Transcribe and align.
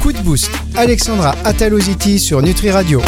Coup 0.00 0.12
de 0.12 0.18
boost. 0.18 0.50
Alexandra 0.76 1.34
Ataloziti 1.44 2.20
sur 2.20 2.40
Nutri 2.42 2.70
Radio. 2.70 3.02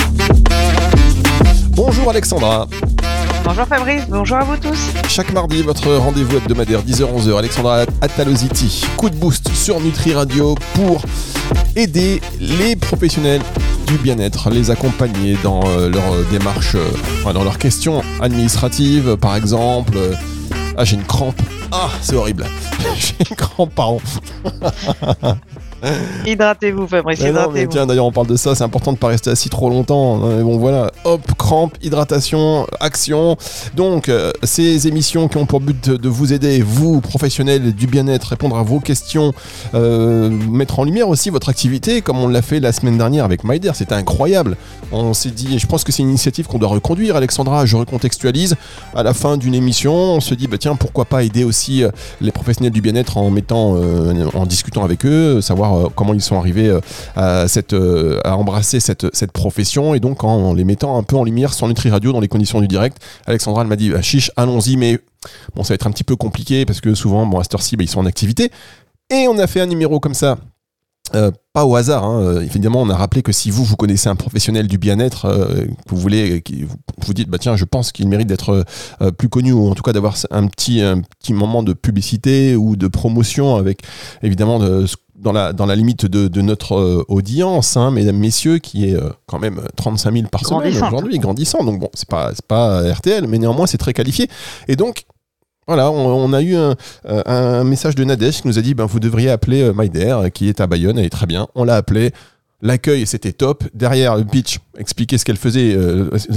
Bonjour 1.70 2.10
Alexandra. 2.10 2.66
Bonjour 3.44 3.66
Fabrice, 3.66 4.02
bonjour 4.08 4.36
à 4.36 4.44
vous 4.44 4.56
tous. 4.56 4.78
Chaque 5.08 5.32
mardi, 5.32 5.62
votre 5.62 5.94
rendez-vous 5.94 6.38
hebdomadaire 6.38 6.82
10h-11h, 6.82 7.38
Alexandra 7.38 7.84
Ataloziti, 8.00 8.84
coup 8.96 9.09
de 9.09 9.16
boost 9.16 9.55
sur 9.55 9.80
Nutri 9.80 10.12
Radio 10.12 10.57
pour 10.75 11.05
aider 11.77 12.21
les 12.41 12.75
professionnels 12.75 13.43
du 13.87 13.96
bien-être, 13.98 14.50
les 14.50 14.73
accompagner 14.73 15.37
dans 15.45 15.61
euh, 15.69 15.89
leur 15.89 16.25
démarche, 16.32 16.75
euh, 16.75 17.32
dans 17.32 17.45
leurs 17.45 17.59
questions 17.59 18.03
administratives, 18.21 19.16
par 19.19 19.37
exemple. 19.37 19.96
Ah, 20.77 20.84
j'ai 20.84 20.96
une 20.96 21.04
crampe. 21.04 21.41
Ah, 21.70 21.91
c'est 22.00 22.16
horrible. 22.16 22.46
j'ai 22.96 23.15
une 23.30 23.37
crampe, 23.37 23.74
pardon. 23.74 24.01
Hydratez-vous, 26.27 26.86
Fabrice, 26.86 27.20
hydratez-vous. 27.20 27.70
Tiens, 27.70 27.86
d'ailleurs, 27.86 28.06
on 28.06 28.12
parle 28.12 28.28
de 28.28 28.36
ça, 28.36 28.54
c'est 28.54 28.64
important 28.64 28.92
de 28.92 28.96
ne 28.96 29.00
pas 29.00 29.09
rester 29.09 29.30
assis 29.30 29.48
trop 29.48 29.68
longtemps. 29.68 30.18
Mais 30.18 30.42
bon, 30.42 30.59
voilà, 30.59 30.92
hop, 31.04 31.20
crampe, 31.36 31.77
hydratation, 31.82 32.66
action. 32.80 33.36
Donc, 33.74 34.09
euh, 34.09 34.30
ces 34.45 34.87
émissions 34.87 35.28
qui 35.28 35.38
ont 35.38 35.46
pour 35.46 35.60
but 35.60 35.90
de, 35.90 36.09
vous 36.09 36.32
aider, 36.32 36.62
vous, 36.62 37.00
professionnels 37.00 37.73
du 37.73 37.87
bien-être, 37.87 38.28
répondre 38.28 38.56
à 38.56 38.62
vos 38.62 38.78
questions, 38.78 39.32
euh, 39.74 40.30
mettre 40.30 40.78
en 40.78 40.84
lumière 40.84 41.09
aussi 41.09 41.30
votre 41.30 41.48
activité, 41.48 42.01
comme 42.01 42.18
on 42.18 42.28
l'a 42.28 42.42
fait 42.42 42.60
la 42.60 42.73
semaine 42.73 42.98
dernière 42.98 43.24
avec 43.24 43.42
Myder, 43.42 43.73
c'était 43.74 43.95
incroyable. 43.95 44.56
On 44.92 45.14
s'est 45.14 45.30
dit, 45.30 45.56
et 45.56 45.59
je 45.59 45.66
pense 45.66 45.82
que 45.82 45.90
c'est 45.90 46.02
une 46.02 46.10
initiative 46.10 46.46
qu'on 46.46 46.59
doit 46.59 46.68
reconduire, 46.68 47.16
Alexandra, 47.16 47.66
je 47.66 47.76
recontextualise. 47.76 48.56
À 48.95 49.02
la 49.02 49.14
fin 49.14 49.37
d'une 49.37 49.54
émission, 49.54 49.95
on 49.95 50.20
se 50.20 50.34
dit, 50.34 50.46
bah, 50.46 50.59
tiens, 50.59 50.76
pourquoi 50.76 51.06
pas 51.06 51.24
aider 51.24 51.42
aussi 51.42 51.82
euh, 51.82 51.90
les 52.20 52.30
professionnels 52.30 52.73
du 52.73 52.80
bien-être 52.80 53.16
en 53.16 53.30
mettant, 53.30 53.76
en 54.34 54.46
discutant 54.46 54.84
avec 54.84 55.04
eux, 55.07 55.40
savoir 55.40 55.71
euh, 55.73 55.88
comment 55.95 56.15
ils 56.15 56.20
sont 56.20 56.37
arrivés 56.37 56.68
euh, 56.68 56.80
à, 57.16 57.48
cette, 57.48 57.73
euh, 57.73 58.20
à 58.24 58.37
embrasser 58.37 58.80
cette, 58.80 59.15
cette 59.15 59.32
profession 59.32 59.95
et 59.95 60.01
donc 60.01 60.24
en 60.24 60.54
les 60.54 60.64
mettant 60.64 60.98
un 60.98 61.02
peu 61.02 61.16
en 61.16 61.24
lumière 61.24 61.54
sur 61.54 61.68
Nutri 61.68 61.90
Radio 61.90 62.12
dans 62.12 62.20
les 62.20 62.29
conditions 62.29 62.60
du 62.60 62.68
direct. 62.68 62.98
Alexandra 63.26 63.64
m'a 63.64 63.76
dit 63.76 63.90
bah, 63.90 64.03
chiche, 64.03 64.31
allons-y, 64.37 64.76
mais 64.76 64.98
bon, 65.54 65.62
ça 65.62 65.69
va 65.69 65.75
être 65.76 65.87
un 65.87 65.92
petit 65.92 66.04
peu 66.04 66.16
compliqué 66.16 66.64
parce 66.66 66.81
que 66.81 66.94
souvent, 66.94 67.26
bon, 67.26 67.38
à 67.38 67.42
cette 67.42 67.54
heure-ci, 67.54 67.76
ils 67.78 67.88
sont 67.88 68.00
en 68.00 68.06
activité. 68.06 68.50
Et 69.10 69.26
on 69.28 69.38
a 69.38 69.47
fait 69.47 69.60
un 69.60 69.66
numéro 69.66 70.00
comme 70.00 70.14
ça. 70.14 70.38
pas 71.53 71.66
au 71.66 71.76
hasard, 71.76 72.04
hein. 72.04 72.41
évidemment, 72.41 72.81
on 72.81 72.88
a 72.88 72.97
rappelé 72.97 73.22
que 73.22 73.32
si 73.32 73.50
vous, 73.50 73.64
vous 73.64 73.76
connaissez 73.76 74.09
un 74.09 74.16
professionnel 74.16 74.66
du 74.69 74.78
bien-être, 74.78 75.28
que 75.86 75.94
vous 75.94 76.00
voulez, 76.00 76.41
qui, 76.41 76.64
vous, 77.04 77.12
dites, 77.12 77.28
bah 77.28 77.36
tiens, 77.38 77.56
je 77.56 77.66
pense 77.66 77.92
qu'il 77.92 78.09
mérite 78.09 78.28
d'être 78.28 78.64
plus 79.19 79.28
connu, 79.28 79.53
ou 79.53 79.69
en 79.69 79.75
tout 79.75 79.82
cas 79.82 79.92
d'avoir 79.92 80.16
un 80.31 80.47
petit, 80.47 80.81
un 80.81 81.03
petit 81.03 81.34
moment 81.34 81.62
de 81.62 81.75
publicité 81.75 82.56
ou 82.56 82.76
de 82.76 82.88
promotion 82.88 83.56
avec 83.56 83.82
évidemment 84.22 84.59
de, 84.59 84.86
dans 85.22 85.32
la, 85.32 85.53
dans 85.53 85.66
la 85.66 85.76
limite 85.76 86.04
de, 86.04 86.42
notre 86.42 86.75
euh, 86.75 87.04
audience, 87.09 87.76
hein, 87.76 87.91
mesdames, 87.91 88.16
messieurs, 88.16 88.59
qui 88.59 88.88
est 88.88 88.94
euh, 88.94 89.10
quand 89.26 89.38
même 89.38 89.62
35 89.76 90.12
000 90.12 90.26
par 90.28 90.44
semaine 90.44 90.76
aujourd'hui, 90.82 91.19
grandissant. 91.19 91.64
Donc 91.64 91.81
bon, 91.81 91.88
c'est 91.94 92.09
pas, 92.09 92.32
pas 92.48 92.92
RTL, 92.92 93.26
mais 93.28 93.38
néanmoins, 93.38 93.66
c'est 93.66 93.78
très 93.78 93.94
qualifié. 93.94 94.28
Et 94.66 94.75
donc, 94.75 95.04
voilà, 95.69 95.91
on, 95.92 96.32
a 96.32 96.42
eu 96.42 96.56
un, 96.56 96.75
euh, 97.06 97.22
un, 97.25 97.64
message 97.64 97.94
de 97.94 98.03
Nadège 98.03 98.42
qui 98.42 98.48
nous 98.48 98.59
a 98.59 98.62
dit 98.62 98.75
ben, 98.75 98.84
vous 98.84 98.98
devriez 98.98 99.31
appeler 99.31 99.70
Myder, 99.75 100.19
qui 100.34 100.48
est 100.48 100.60
à 100.60 100.66
Bayonne, 100.66 100.98
elle 100.98 101.06
est 101.06 101.10
très 101.10 101.26
bien. 101.26 101.47
On 101.54 101.64
l'a 101.64 101.76
appelé. 101.76 102.10
L'accueil, 102.64 103.06
c'était 103.09 103.32
top. 103.32 103.64
Derrière, 103.75 104.16
le 104.16 104.25
pitch, 104.25 104.60
expliquer 104.78 105.19
ce 105.19 105.25
qu'elle 105.25 105.36
faisait, 105.36 105.76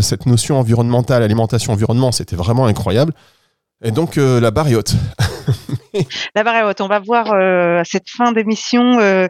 cette 0.02 0.26
notion 0.26 0.58
environnementale, 0.58 1.22
alimentation, 1.22 1.72
environnement, 1.72 2.12
c'était 2.12 2.36
vraiment 2.36 2.66
incroyable. 2.66 3.14
Et 3.84 3.92
donc, 3.92 4.16
la 4.16 4.50
barre 4.50 4.68
est 4.70 4.74
haute. 4.74 4.96
La 6.36 6.44
barre 6.44 6.74
On 6.80 6.88
va 6.88 7.00
voir 7.00 7.34
euh, 7.34 7.82
cette 7.86 8.10
fin 8.10 8.32
d'émission 8.32 9.00
euh, 9.00 9.28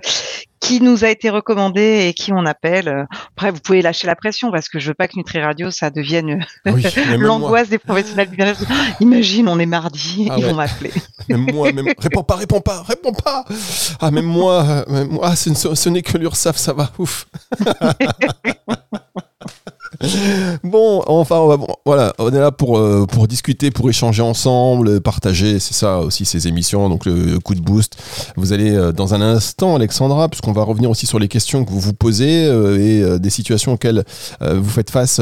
qui 0.59 0.81
nous 0.81 1.03
a 1.03 1.09
été 1.09 1.29
recommandée 1.29 2.07
et 2.07 2.13
qui 2.13 2.33
on 2.33 2.45
appelle. 2.45 3.05
Après, 3.35 3.51
vous 3.51 3.59
pouvez 3.59 3.81
lâcher 3.81 4.07
la 4.07 4.15
pression 4.15 4.51
parce 4.51 4.67
que 4.67 4.79
je 4.79 4.87
veux 4.87 4.93
pas 4.93 5.07
que 5.07 5.15
Nutri 5.15 5.39
Radio 5.41 5.69
ça 5.71 5.89
devienne 5.89 6.45
ah 6.65 6.71
l'angoisse 7.17 7.69
des 7.69 7.77
professionnels 7.77 8.29
du 8.29 8.35
bien-être. 8.35 8.63
Imagine, 8.99 9.47
on 9.47 9.59
est 9.59 9.65
mardi, 9.65 10.27
ah 10.29 10.35
ils 10.37 10.45
vont 10.45 10.55
m'appeler. 10.55 10.91
Même 11.29 11.51
moi, 11.51 11.71
même... 11.71 11.87
réponds 11.97 12.23
pas, 12.23 12.35
réponds 12.35 12.61
pas, 12.61 12.83
réponds 12.83 13.13
pas. 13.13 13.45
Ah 13.99 14.11
même 14.11 14.25
moi, 14.25 14.85
même 14.87 15.07
moi, 15.07 15.29
ah, 15.29 15.35
ce, 15.35 15.53
ce 15.53 15.89
n'est 15.89 16.03
que 16.03 16.19
l'URSAF, 16.19 16.55
ça 16.55 16.73
va, 16.73 16.91
ouf. 16.99 17.25
bon, 20.63 21.03
enfin, 21.07 21.37
on 21.37 21.67
voilà, 21.85 22.13
on 22.19 22.29
est 22.31 22.39
là 22.39 22.51
pour, 22.51 22.77
euh, 22.77 23.05
pour 23.05 23.27
discuter, 23.27 23.71
pour 23.71 23.89
échanger 23.89 24.21
ensemble, 24.21 25.01
partager, 25.01 25.59
c'est 25.59 25.73
ça 25.73 25.99
aussi 25.99 26.25
ces 26.25 26.47
émissions, 26.47 26.89
donc 26.89 27.05
le, 27.05 27.39
coup 27.39 27.55
de 27.55 27.61
boost. 27.61 27.97
Vous 28.35 28.53
allez 28.53 28.71
euh, 28.71 28.91
dans 28.91 29.13
un 29.13 29.21
instant, 29.21 29.75
Alexandra, 29.75 30.29
puisqu'on 30.29 30.51
va 30.51 30.63
revenir 30.63 30.89
aussi 30.89 31.05
sur 31.05 31.19
les 31.19 31.27
questions 31.27 31.63
que 31.63 31.69
vous 31.69 31.79
vous 31.79 31.93
posez 31.93 32.45
euh, 32.45 33.15
et 33.15 33.19
des 33.19 33.29
situations 33.29 33.73
auxquelles 33.73 34.03
vous 34.41 34.69
faites 34.69 34.89
face 34.89 35.19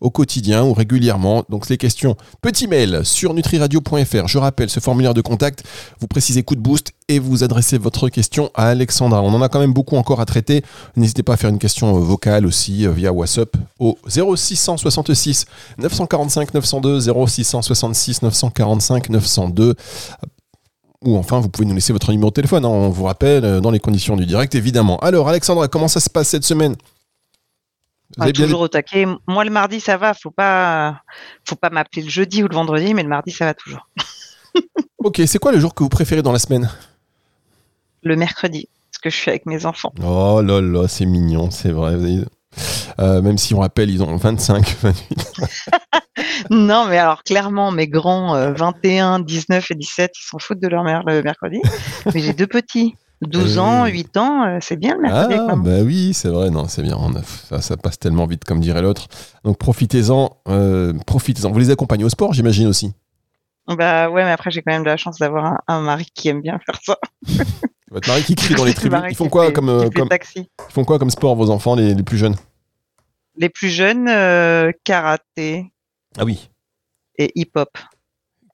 au 0.00 0.10
quotidien 0.10 0.64
ou 0.64 0.72
régulièrement. 0.72 1.44
Donc 1.48 1.68
les 1.68 1.76
questions, 1.76 2.16
petit 2.40 2.66
mail 2.66 3.00
sur 3.04 3.34
nutriradio.fr. 3.34 4.26
Je 4.26 4.38
rappelle 4.38 4.70
ce 4.70 4.80
formulaire 4.80 5.14
de 5.14 5.20
contact, 5.20 5.64
vous 6.00 6.06
précisez 6.06 6.42
coup 6.42 6.54
de 6.54 6.60
boost 6.60 6.92
et 7.08 7.18
vous 7.18 7.42
adressez 7.42 7.78
votre 7.78 8.08
question 8.08 8.50
à 8.54 8.68
Alexandra. 8.68 9.22
On 9.22 9.34
en 9.34 9.42
a 9.42 9.48
quand 9.48 9.60
même 9.60 9.72
beaucoup 9.72 9.96
encore 9.96 10.20
à 10.20 10.26
traiter. 10.26 10.62
N'hésitez 10.96 11.22
pas 11.22 11.34
à 11.34 11.36
faire 11.36 11.50
une 11.50 11.58
question 11.58 11.92
vocale 11.98 12.46
aussi 12.46 12.86
via 12.86 13.12
WhatsApp 13.12 13.56
au 13.78 13.98
0666 14.20 15.46
945 15.78 16.54
902 16.54 17.00
0666 17.00 18.22
945 18.22 19.10
902 19.10 19.74
ou 21.02 21.16
enfin 21.16 21.40
vous 21.40 21.48
pouvez 21.48 21.66
nous 21.66 21.74
laisser 21.74 21.92
votre 21.92 22.10
numéro 22.10 22.30
de 22.30 22.34
téléphone, 22.34 22.64
hein. 22.64 22.68
on 22.68 22.90
vous 22.90 23.04
rappelle 23.04 23.44
euh, 23.44 23.60
dans 23.60 23.70
les 23.70 23.80
conditions 23.80 24.16
du 24.16 24.26
direct 24.26 24.54
évidemment. 24.54 24.98
Alors 24.98 25.28
Alexandra, 25.28 25.68
comment 25.68 25.88
ça 25.88 26.00
se 26.00 26.10
passe 26.10 26.28
cette 26.28 26.44
semaine? 26.44 26.76
Ah, 28.18 28.30
toujours 28.32 28.60
au 28.60 28.68
taquet. 28.68 29.06
Moi 29.26 29.44
le 29.44 29.50
mardi 29.50 29.80
ça 29.80 29.96
va, 29.96 30.14
faut 30.14 30.30
pas 30.30 31.00
faut 31.44 31.56
pas 31.56 31.70
m'appeler 31.70 32.02
le 32.02 32.10
jeudi 32.10 32.42
ou 32.42 32.48
le 32.48 32.54
vendredi, 32.54 32.92
mais 32.92 33.02
le 33.02 33.08
mardi 33.08 33.30
ça 33.30 33.46
va 33.46 33.54
toujours. 33.54 33.88
ok, 34.98 35.22
c'est 35.26 35.38
quoi 35.38 35.52
le 35.52 35.60
jour 35.60 35.74
que 35.74 35.82
vous 35.82 35.88
préférez 35.88 36.22
dans 36.22 36.32
la 36.32 36.38
semaine? 36.38 36.70
Le 38.02 38.16
mercredi, 38.16 38.68
parce 38.90 39.00
que 39.00 39.10
je 39.10 39.16
suis 39.16 39.30
avec 39.30 39.46
mes 39.46 39.66
enfants. 39.66 39.92
Oh 40.02 40.42
là 40.42 40.60
là, 40.60 40.88
c'est 40.88 41.06
mignon, 41.06 41.50
c'est 41.50 41.70
vrai. 41.70 41.96
Euh, 42.98 43.22
même 43.22 43.38
si 43.38 43.54
on 43.54 43.60
rappelle, 43.60 43.90
ils 43.90 44.02
ont 44.02 44.16
25, 44.16 44.76
28. 44.82 45.32
non, 46.50 46.86
mais 46.88 46.98
alors 46.98 47.22
clairement, 47.22 47.70
mes 47.70 47.88
grands 47.88 48.52
21, 48.52 49.20
euh, 49.20 49.24
19 49.24 49.70
et 49.70 49.74
17, 49.74 50.12
ils 50.16 50.28
s'en 50.28 50.38
foutent 50.38 50.60
de 50.60 50.68
leur 50.68 50.84
mère 50.84 51.02
le 51.04 51.22
mercredi. 51.22 51.60
mais 52.14 52.20
j'ai 52.20 52.32
deux 52.32 52.46
petits. 52.46 52.94
12 53.22 53.58
euh, 53.58 53.60
ans, 53.60 53.86
8 53.86 54.16
ans, 54.16 54.58
c'est 54.62 54.78
bien 54.78 54.94
le 54.94 55.02
mercredi. 55.02 55.38
Ah, 55.38 55.54
bah 55.54 55.82
oui, 55.84 56.14
c'est 56.14 56.30
vrai, 56.30 56.48
non, 56.48 56.66
c'est 56.68 56.82
bien. 56.82 56.96
ça, 57.50 57.60
ça, 57.60 57.76
passe 57.76 57.98
tellement 57.98 58.26
vite, 58.26 58.44
comme 58.44 58.60
dirait 58.60 58.80
l'autre. 58.80 59.08
Donc 59.44 59.58
profitez-en, 59.58 60.38
profitez-en. 61.06 61.50
Vous 61.50 61.58
les 61.58 61.70
accompagnez 61.70 62.04
au 62.04 62.08
sport, 62.08 62.32
j'imagine 62.32 62.66
aussi. 62.66 62.94
Bah 63.76 64.10
ouais, 64.10 64.24
mais 64.24 64.32
après 64.32 64.50
j'ai 64.50 64.62
quand 64.62 64.72
même 64.72 64.82
de 64.82 64.88
la 64.88 64.96
chance 64.96 65.18
d'avoir 65.18 65.60
un, 65.68 65.80
mari 65.80 66.06
qui 66.14 66.28
aime 66.28 66.40
bien 66.40 66.58
faire 66.64 66.80
ça. 66.82 66.96
Votre 67.90 68.08
mari 68.08 68.22
qui 68.22 68.34
crie 68.34 68.54
dans 68.54 68.64
les 68.64 68.74
tribunes? 68.74 69.02
Ils 69.10 69.16
font 69.16 69.28
quoi 69.28 69.52
comme, 69.52 69.90
comme 69.94 70.08
ils 70.36 70.46
font 70.68 70.84
quoi 70.84 70.98
comme 70.98 71.10
sport 71.10 71.34
vos 71.36 71.50
enfants 71.50 71.74
les 71.74 71.94
plus 72.02 72.18
jeunes? 72.18 72.36
Les 73.36 73.48
plus 73.48 73.70
jeunes, 73.70 74.08
euh, 74.08 74.72
karaté. 74.84 75.72
Ah 76.18 76.24
oui. 76.24 76.50
Et 77.16 77.30
hip-hop. 77.34 77.70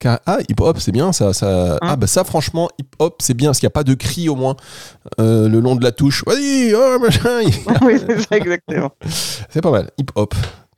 Ah, 0.05 0.39
hip-hop, 0.49 0.79
c'est 0.79 0.93
bien 0.93 1.13
ça. 1.13 1.33
ça... 1.33 1.75
Hein? 1.75 1.79
ah, 1.81 1.97
bah 1.97 2.07
ça, 2.07 2.23
franchement, 2.25 2.69
hip-hop, 2.79 3.17
c'est 3.21 3.35
bien, 3.35 3.49
parce 3.49 3.59
qu'il 3.59 3.67
n'y 3.67 3.73
a 3.73 3.79
pas 3.79 3.85
de 3.85 3.95
cri 3.95 4.29
au 4.29 4.37
moins 4.37 4.57
euh, 5.21 5.49
le 5.49 5.59
long 5.61 5.75
de 5.75 5.83
la 5.83 5.93
touche. 5.93 6.23
Vas-y, 6.27 6.75
oh, 6.75 6.99
machin. 7.01 7.41
oui, 7.83 7.99
c'est 7.99 8.21
ça, 8.21 8.37
exactement. 8.37 8.91
c'est 9.51 9.61
pas 9.61 9.71
mal, 9.71 9.91
hip-hop. 9.99 10.35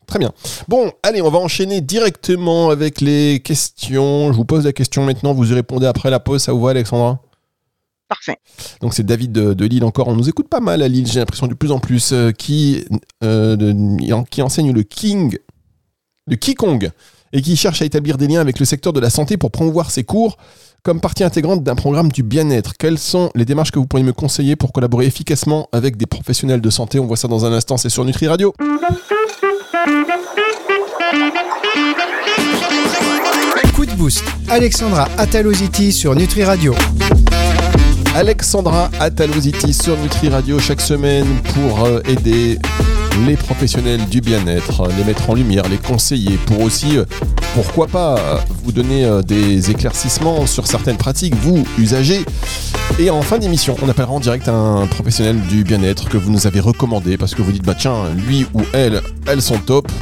Très 0.07 0.19
bien. 0.19 0.33
Bon, 0.69 0.91
allez, 1.03 1.21
on 1.21 1.31
va 1.31 1.39
enchaîner 1.39 1.83
directement 1.83 2.71
avec 2.71 3.03
les 3.03 3.41
questions. 3.41 4.33
Je 4.33 4.37
vous 4.37 4.47
pose 4.47 4.65
la 4.65 4.73
question 4.73 5.05
maintenant, 5.05 5.35
vous 5.35 5.51
y 5.53 5.55
répondez 5.55 5.87
après 5.87 6.09
la 6.09 6.19
pause. 6.19 6.43
Ça 6.43 6.53
vous 6.53 6.63
va, 6.63 6.71
Alexandra? 6.71 7.21
Parfait. 8.09 8.39
Donc 8.81 8.95
c'est 8.95 9.05
David 9.05 9.33
de, 9.33 9.65
Lille 9.67 9.85
encore. 9.85 10.09
On 10.09 10.17
nous 10.17 10.29
écoute 10.29 10.49
pas 10.49 10.61
mal 10.61 10.83
à 10.83 10.89
Lille, 10.89 11.07
j'ai 11.07 11.21
l'impression 11.21 11.47
de 11.47 11.55
plus 11.55 11.71
en 11.71 11.79
plus, 11.79 12.13
euh, 12.13 12.33
qui, 12.33 12.85
euh, 13.23 14.25
qui 14.31 14.41
enseigne 14.41 14.73
le 14.73 14.83
King, 14.83 15.37
le 16.27 16.37
Kikong, 16.37 16.91
et 17.35 17.43
qui 17.43 17.57
cherche 17.57 17.83
à 17.83 17.85
établir 17.85 18.17
des 18.17 18.27
liens 18.27 18.41
avec 18.41 18.59
le 18.59 18.65
secteur 18.65 18.95
de 18.95 19.01
la 19.01 19.11
santé 19.11 19.37
pour 19.37 19.51
promouvoir 19.51 19.91
ses 19.91 20.05
cours 20.05 20.39
comme 20.83 21.01
partie 21.01 21.25
intégrante 21.25 21.63
d'un 21.63 21.75
programme 21.75 22.11
du 22.11 22.23
bien-être. 22.23 22.73
Quelles 22.79 22.99
sont 22.99 23.31
les 23.35 23.45
démarches 23.45 23.73
que 23.73 23.79
vous 23.79 23.87
pourriez 23.87 24.07
me 24.07 24.15
conseiller 24.15 24.57
pour 24.57 24.73
collaborer 24.73 25.05
efficacement 25.05 25.69
avec 25.73 25.99
des 25.99 26.07
professionnels 26.07 26.63
de 26.63 26.71
santé? 26.71 26.99
On 26.99 27.07
voit 27.07 27.17
ça 27.19 27.29
dans 27.29 27.45
un 27.45 27.53
instant, 27.53 27.77
c'est 27.77 27.91
sur 27.91 28.07
Nutri 28.07 28.27
Radio. 28.27 28.55
Coup 33.75 33.87
de 33.87 33.93
boost. 33.93 34.25
Alexandra 34.49 35.09
Ataloziti 35.19 35.93
sur 35.93 36.15
Nutri 36.15 36.43
Radio. 36.43 36.75
Alexandra 38.19 38.91
Ataloziti 38.99 39.73
sur 39.73 39.97
Nutri 39.97 40.29
Radio 40.29 40.59
chaque 40.59 40.81
semaine 40.81 41.25
pour 41.55 41.85
euh, 41.85 42.01
aider 42.09 42.59
les 43.29 43.37
professionnels 43.37 44.05
du 44.07 44.21
bien-être, 44.21 44.89
les 44.99 45.05
mettre 45.05 45.31
en 45.31 45.35
lumière, 45.35 45.69
les 45.69 45.77
conseiller 45.77 46.37
pour 46.47 46.63
aussi, 46.63 46.99
euh, 46.99 47.05
pourquoi 47.55 47.87
pas, 47.87 48.41
vous 48.65 48.73
donner 48.73 49.05
euh, 49.05 49.23
des 49.23 49.71
éclaircissements 49.71 50.47
sur 50.47 50.67
certaines 50.67 50.97
pratiques, 50.97 51.37
vous, 51.37 51.65
usagers. 51.79 52.25
Et 52.99 53.09
en 53.09 53.23
fin 53.23 53.39
d'émission, 53.39 53.77
on 53.83 53.89
appellera 53.89 54.11
en 54.11 54.19
direct 54.19 54.49
un 54.49 54.89
professionnel 54.89 55.41
du 55.43 55.63
bien-être 55.63 56.09
que 56.09 56.17
vous 56.17 56.33
nous 56.33 56.49
avez 56.49 56.59
recommandé 56.59 57.17
parce 57.17 57.37
que 57.37 57.43
vous 57.43 57.53
dites, 57.53 57.65
bah 57.65 57.77
tiens, 57.79 58.07
lui 58.27 58.49
ou 58.53 58.63
elle, 58.73 59.01
elles 59.29 59.43
sont 59.43 59.59
top. 59.59 59.93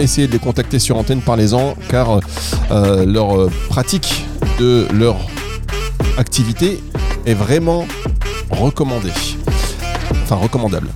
Essayez 0.00 0.26
de 0.26 0.32
les 0.32 0.40
contacter 0.40 0.80
sur 0.80 0.96
antenne, 0.96 1.20
parlez-en, 1.20 1.76
car 1.88 2.18
leur 2.70 3.48
pratique 3.68 4.24
de 4.58 4.88
leur 4.92 5.18
activité 6.18 6.80
est 7.26 7.34
vraiment 7.34 7.86
recommandé. 8.50 9.10
Enfin, 10.22 10.36
recommandable. 10.36 10.88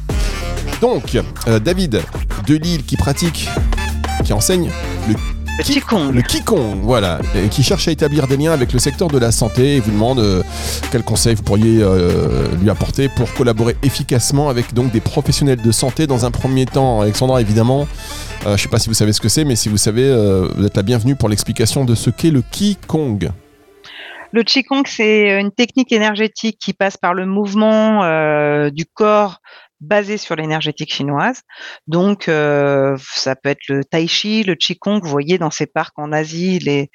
Donc, 0.81 1.17
euh, 1.49 1.59
David 1.59 2.03
de 2.47 2.55
Lille 2.55 2.85
qui 2.85 2.97
pratique, 2.97 3.49
qui 4.25 4.32
enseigne 4.32 4.71
le 5.09 5.15
le 5.56 5.62
Qigong. 5.62 6.11
Le 6.12 6.23
Qigong, 6.23 6.81
voilà, 6.82 7.21
et 7.37 7.49
qui 7.49 7.62
cherche 7.62 7.87
à 7.87 7.93
établir 7.93 8.26
des 8.26 8.37
liens 8.37 8.50
avec 8.50 8.73
le 8.73 8.81
secteur 8.81 9.06
de 9.06 9.19
la 9.19 9.31
santé 9.31 9.76
et 9.76 9.81
vous 9.81 9.93
demande 9.93 10.19
euh, 10.19 10.43
quels 10.91 11.05
conseils 11.05 11.37
vous 11.37 11.44
pourriez 11.44 11.81
euh, 11.81 12.49
lui 12.61 12.71
apporter 12.71 13.09
pour 13.09 13.32
collaborer 13.35 13.76
efficacement 13.85 14.49
avec 14.49 14.75
donc 14.75 14.91
des 14.91 15.00
professionnels 15.00 15.62
de 15.62 15.71
santé 15.71 16.09
dans 16.09 16.25
un 16.25 16.32
premier 16.32 16.67
temps. 16.67 17.03
Alexandra, 17.03 17.41
évidemment, 17.41 17.87
je 18.44 18.50
ne 18.50 18.56
sais 18.56 18.69
pas 18.69 18.81
si 18.81 18.88
vous 18.88 18.94
savez 18.94 19.12
ce 19.12 19.21
que 19.21 19.29
c'est, 19.29 19.44
mais 19.44 19.55
si 19.55 19.69
vous 19.69 19.76
savez, 19.76 20.12
vous 20.56 20.67
êtes 20.67 20.76
la 20.76 20.82
bienvenue 20.82 21.15
pour 21.15 21.29
l'explication 21.29 21.85
de 21.85 21.94
ce 21.94 22.11
qu'est 22.11 22.32
le 22.32 22.43
Qigong. 22.43 23.31
Le 24.35 24.43
Qigong, 24.43 24.83
c'est 24.85 25.39
une 25.41 25.53
technique 25.53 25.93
énergétique 25.93 26.59
qui 26.61 26.73
passe 26.73 26.97
par 26.97 27.15
le 27.15 27.25
mouvement 27.25 28.03
euh, 28.03 28.69
du 28.71 28.85
corps 28.85 29.39
basé 29.81 30.17
sur 30.17 30.35
l'énergétique 30.35 30.93
chinoise. 30.93 31.43
Donc, 31.87 32.29
euh, 32.29 32.97
ça 32.99 33.37
peut 33.37 33.51
être 33.51 33.63
le 33.69 33.85
tai 33.85 34.09
chi, 34.09 34.43
le 34.43 34.57
qigong. 34.57 34.99
Vous 35.01 35.09
voyez 35.09 35.39
dans 35.39 35.53
ces 35.53 35.67
parcs 35.67 35.97
en 35.99 36.11
Asie, 36.11 36.59
les, 36.59 36.91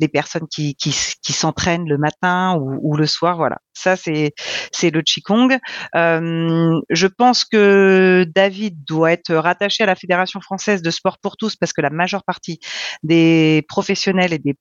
les 0.00 0.08
personnes 0.08 0.46
qui, 0.50 0.74
qui, 0.74 0.94
qui 1.22 1.32
s'entraînent 1.32 1.88
le 1.88 1.96
matin 1.96 2.58
ou, 2.60 2.78
ou, 2.82 2.94
le 2.94 3.06
soir. 3.06 3.38
Voilà, 3.38 3.56
ça 3.72 3.96
c'est 3.96 4.34
c'est 4.70 4.90
le 4.90 5.00
qigong. 5.00 5.56
Euh, 5.94 6.78
je 6.90 7.06
pense 7.06 7.46
que 7.46 8.26
David 8.34 8.84
doit 8.84 9.12
être 9.12 9.34
rattaché 9.34 9.84
à 9.84 9.86
la 9.86 9.94
Fédération 9.94 10.42
française 10.42 10.82
de 10.82 10.90
sport 10.90 11.16
pour 11.22 11.38
tous 11.38 11.56
parce 11.56 11.72
que 11.72 11.80
la 11.80 11.88
majeure 11.88 12.24
partie 12.24 12.60
des 13.02 13.64
professionnels 13.66 14.34
et 14.34 14.38
des 14.38 14.56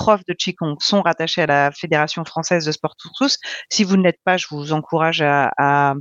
profs 0.00 0.24
de 0.26 0.32
Qigong 0.32 0.76
sont 0.80 1.02
rattachés 1.02 1.42
à 1.42 1.46
la 1.46 1.70
Fédération 1.72 2.24
française 2.24 2.64
de 2.64 2.72
sport 2.72 2.94
pour 3.02 3.12
tous. 3.12 3.36
Si 3.68 3.84
vous 3.84 3.98
ne 3.98 4.02
l'êtes 4.02 4.20
pas, 4.24 4.38
je 4.38 4.46
vous 4.50 4.72
encourage 4.72 5.20
à, 5.20 5.94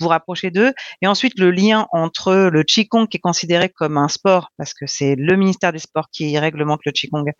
vous 0.00 0.08
rapprocher 0.08 0.50
d'eux. 0.50 0.72
Et 1.02 1.06
ensuite, 1.06 1.38
le 1.38 1.50
lien 1.50 1.86
entre 1.92 2.34
le 2.50 2.62
Qigong 2.64 3.06
qui 3.06 3.18
est 3.18 3.20
considéré 3.20 3.68
comme 3.68 3.98
un 3.98 4.08
sport, 4.08 4.48
parce 4.56 4.72
que 4.72 4.86
c'est 4.86 5.16
le 5.16 5.36
ministère 5.36 5.70
des 5.70 5.80
Sports 5.80 6.08
qui 6.10 6.38
réglemente 6.38 6.80
le 6.86 6.92
Qigong, 6.92 7.30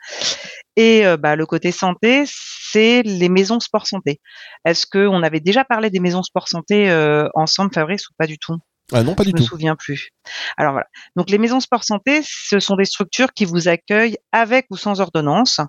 et 0.77 1.07
euh, 1.07 1.17
bah, 1.17 1.35
le 1.35 1.47
côté 1.47 1.73
santé, 1.73 2.25
c'est 2.27 3.03
les 3.03 3.31
maisons 3.31 3.59
sport 3.61 3.87
santé. 3.87 4.21
Est-ce 4.67 4.87
qu'on 4.87 5.23
avait 5.23 5.41
déjà 5.41 5.65
parlé 5.65 5.89
des 5.89 6.01
maisons 6.01 6.23
sport 6.23 6.49
santé 6.49 6.91
euh, 6.91 7.27
ensemble, 7.35 7.73
Fabrice, 7.73 8.07
ou 8.11 8.13
pas 8.19 8.27
du 8.27 8.37
tout? 8.37 8.59
Ah 8.93 9.03
non, 9.03 9.15
pas 9.15 9.25
du 9.25 9.33
tout. 9.33 9.39
Je 9.39 9.43
me 9.43 9.49
souviens 9.49 9.77
plus. 9.77 10.11
Alors 10.57 10.73
voilà. 10.73 10.87
Donc 11.17 11.31
les 11.31 11.39
maisons 11.39 11.61
sport 11.61 11.85
santé, 11.85 12.21
ce 12.25 12.59
sont 12.61 12.77
des 12.77 12.85
structures 12.85 13.33
qui 13.33 13.45
vous 13.45 13.69
accueillent 13.69 14.19
avec 14.33 14.67
ou 14.71 14.77
sans 14.77 15.01
ordonnance. 15.01 15.61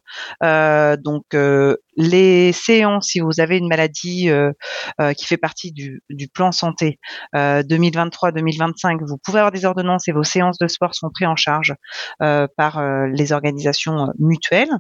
Euh, 0.44 0.98
donc 0.98 1.24
euh, 1.34 1.78
les 1.96 2.52
séances, 2.54 3.10
si 3.10 3.20
vous 3.20 3.40
avez 3.40 3.58
une 3.58 3.68
maladie 3.68 4.30
euh, 4.30 4.52
euh 5.00 5.14
qui 5.14 5.26
fait 5.26 5.38
partie 5.38 5.72
du, 5.72 6.02
plan 6.34 6.52
santé 6.52 7.00
2023-2025, 7.36 9.02
euh, 9.02 9.06
vous 9.08 9.18
pouvez 9.18 9.40
avoir 9.40 9.52
des 9.52 9.66
ordonnances 9.66 10.08
et 10.08 10.12
vos 10.12 10.24
séances 10.24 10.58
de 10.58 10.68
sport 10.68 10.96
sont 10.96 11.10
prises 11.14 11.28
en 11.28 11.36
charge 11.36 11.74
euh, 12.22 12.48
par 12.58 12.82
les 13.08 13.32
organisations 13.32 14.08
mutuelles. 14.20 14.72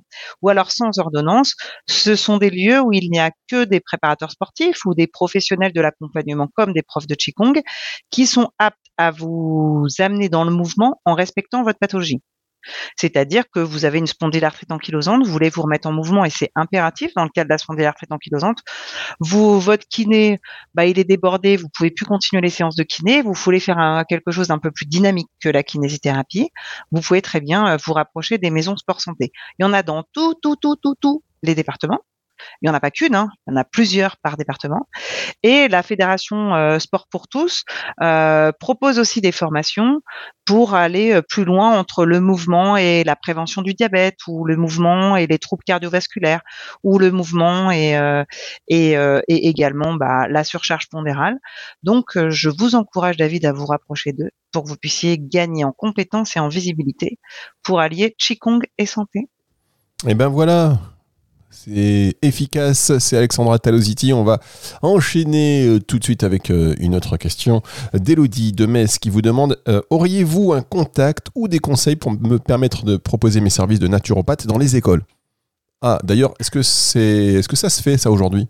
Ou 0.41 0.49
alors 0.49 0.71
sans 0.71 0.97
ordonnance, 0.99 1.55
ce 1.87 2.15
sont 2.15 2.37
des 2.37 2.49
lieux 2.49 2.79
où 2.81 2.91
il 2.93 3.09
n'y 3.11 3.19
a 3.19 3.31
que 3.49 3.65
des 3.65 3.79
préparateurs 3.79 4.31
sportifs 4.31 4.85
ou 4.85 4.93
des 4.93 5.07
professionnels 5.07 5.73
de 5.73 5.81
l'accompagnement 5.81 6.47
comme 6.55 6.73
des 6.73 6.81
profs 6.81 7.07
de 7.07 7.15
Qigong 7.15 7.61
qui 8.09 8.25
sont 8.25 8.49
aptes 8.57 8.77
à 8.97 9.11
vous 9.11 9.87
amener 9.99 10.29
dans 10.29 10.43
le 10.43 10.51
mouvement 10.51 11.01
en 11.05 11.15
respectant 11.15 11.63
votre 11.63 11.79
pathologie. 11.79 12.21
C'est-à-dire 12.95 13.43
que 13.51 13.59
vous 13.59 13.85
avez 13.85 13.99
une 13.99 14.07
spondylarthrite 14.07 14.71
ankylosante, 14.71 15.25
vous 15.25 15.31
voulez 15.31 15.49
vous 15.49 15.61
remettre 15.61 15.87
en 15.87 15.91
mouvement 15.91 16.25
et 16.25 16.29
c'est 16.29 16.51
impératif 16.55 17.13
dans 17.15 17.23
le 17.23 17.29
cas 17.29 17.43
de 17.43 17.49
la 17.49 17.57
spondylarthrite 17.57 18.11
ankylosante. 18.11 18.59
Vous, 19.19 19.59
votre 19.59 19.87
kiné, 19.87 20.39
bah, 20.73 20.85
il 20.85 20.99
est 20.99 21.03
débordé, 21.03 21.57
vous 21.57 21.69
pouvez 21.69 21.91
plus 21.91 22.05
continuer 22.05 22.41
les 22.41 22.49
séances 22.49 22.75
de 22.75 22.83
kiné, 22.83 23.21
vous 23.21 23.33
voulez 23.33 23.59
faire 23.59 24.03
quelque 24.07 24.31
chose 24.31 24.47
d'un 24.47 24.59
peu 24.59 24.71
plus 24.71 24.85
dynamique 24.85 25.29
que 25.41 25.49
la 25.49 25.63
kinésithérapie, 25.63 26.49
vous 26.91 27.01
pouvez 27.01 27.21
très 27.21 27.41
bien 27.41 27.67
euh, 27.67 27.77
vous 27.85 27.93
rapprocher 27.93 28.37
des 28.37 28.49
maisons 28.49 28.77
sport 28.77 29.01
santé. 29.01 29.31
Il 29.59 29.63
y 29.63 29.65
en 29.65 29.73
a 29.73 29.83
dans 29.83 30.03
tout, 30.13 30.35
tout, 30.41 30.55
tout, 30.55 30.75
tout, 30.75 30.95
tout 30.99 31.23
les 31.41 31.55
départements. 31.55 32.01
Il 32.61 32.67
n'y 32.67 32.69
en 32.69 32.73
a 32.73 32.79
pas 32.79 32.91
qu'une, 32.91 33.15
hein, 33.15 33.29
il 33.47 33.51
y 33.51 33.53
en 33.53 33.59
a 33.59 33.63
plusieurs 33.63 34.17
par 34.17 34.37
département. 34.37 34.87
Et 35.43 35.67
la 35.67 35.83
Fédération 35.83 36.55
euh, 36.55 36.79
Sport 36.79 37.07
pour 37.09 37.27
tous 37.27 37.63
euh, 38.01 38.51
propose 38.59 38.99
aussi 38.99 39.21
des 39.21 39.31
formations 39.31 40.01
pour 40.45 40.75
aller 40.75 41.13
euh, 41.13 41.21
plus 41.21 41.45
loin 41.45 41.77
entre 41.77 42.05
le 42.05 42.19
mouvement 42.19 42.77
et 42.77 43.03
la 43.03 43.15
prévention 43.15 43.61
du 43.61 43.73
diabète, 43.73 44.17
ou 44.27 44.45
le 44.45 44.55
mouvement 44.55 45.15
et 45.15 45.27
les 45.27 45.39
troubles 45.39 45.63
cardiovasculaires, 45.63 46.41
ou 46.83 46.99
le 46.99 47.11
mouvement 47.11 47.71
et, 47.71 47.97
également 49.27 49.93
bah, 49.93 50.27
la 50.27 50.43
surcharge 50.43 50.89
pondérale. 50.89 51.37
Donc, 51.83 52.17
je 52.29 52.49
vous 52.49 52.75
encourage, 52.75 53.17
David, 53.17 53.45
à 53.45 53.53
vous 53.53 53.65
rapprocher 53.65 54.13
d'eux 54.13 54.31
pour 54.51 54.63
que 54.63 54.69
vous 54.69 54.77
puissiez 54.77 55.17
gagner 55.19 55.65
en 55.65 55.73
compétences 55.73 56.37
et 56.37 56.39
en 56.39 56.47
visibilité 56.47 57.19
pour 57.63 57.79
allier 57.79 58.15
Qigong 58.17 58.61
et 58.77 58.85
santé. 58.85 59.27
Et 60.05 60.11
eh 60.11 60.15
ben 60.15 60.27
voilà, 60.27 60.79
c'est 61.65 62.17
efficace, 62.21 62.97
c'est 62.97 63.15
Alexandra 63.15 63.57
Talositi. 63.57 64.11
On 64.11 64.23
va 64.23 64.39
enchaîner 64.81 65.65
euh, 65.67 65.79
tout 65.79 65.97
de 65.97 66.03
suite 66.03 66.23
avec 66.23 66.49
euh, 66.49 66.75
une 66.79 66.93
autre 66.95 67.15
question 67.15 67.61
d'Elodie 67.93 68.51
de 68.51 68.65
Metz 68.65 68.97
qui 68.99 69.09
vous 69.09 69.21
demande 69.21 69.61
euh, 69.69 69.81
Auriez-vous 69.89 70.51
un 70.53 70.61
contact 70.61 71.27
ou 71.35 71.47
des 71.47 71.59
conseils 71.59 71.95
pour 71.95 72.11
me 72.11 72.37
permettre 72.37 72.83
de 72.83 72.97
proposer 72.97 73.39
mes 73.39 73.49
services 73.49 73.79
de 73.79 73.87
naturopathe 73.87 74.45
dans 74.45 74.57
les 74.57 74.75
écoles? 74.75 75.03
Ah, 75.81 75.99
d'ailleurs, 76.03 76.33
est-ce 76.39 76.51
que, 76.51 76.61
c'est, 76.61 76.99
est-ce 76.99 77.47
que 77.47 77.55
ça 77.55 77.69
se 77.69 77.81
fait 77.81 77.97
ça 77.97 78.11
aujourd'hui? 78.11 78.47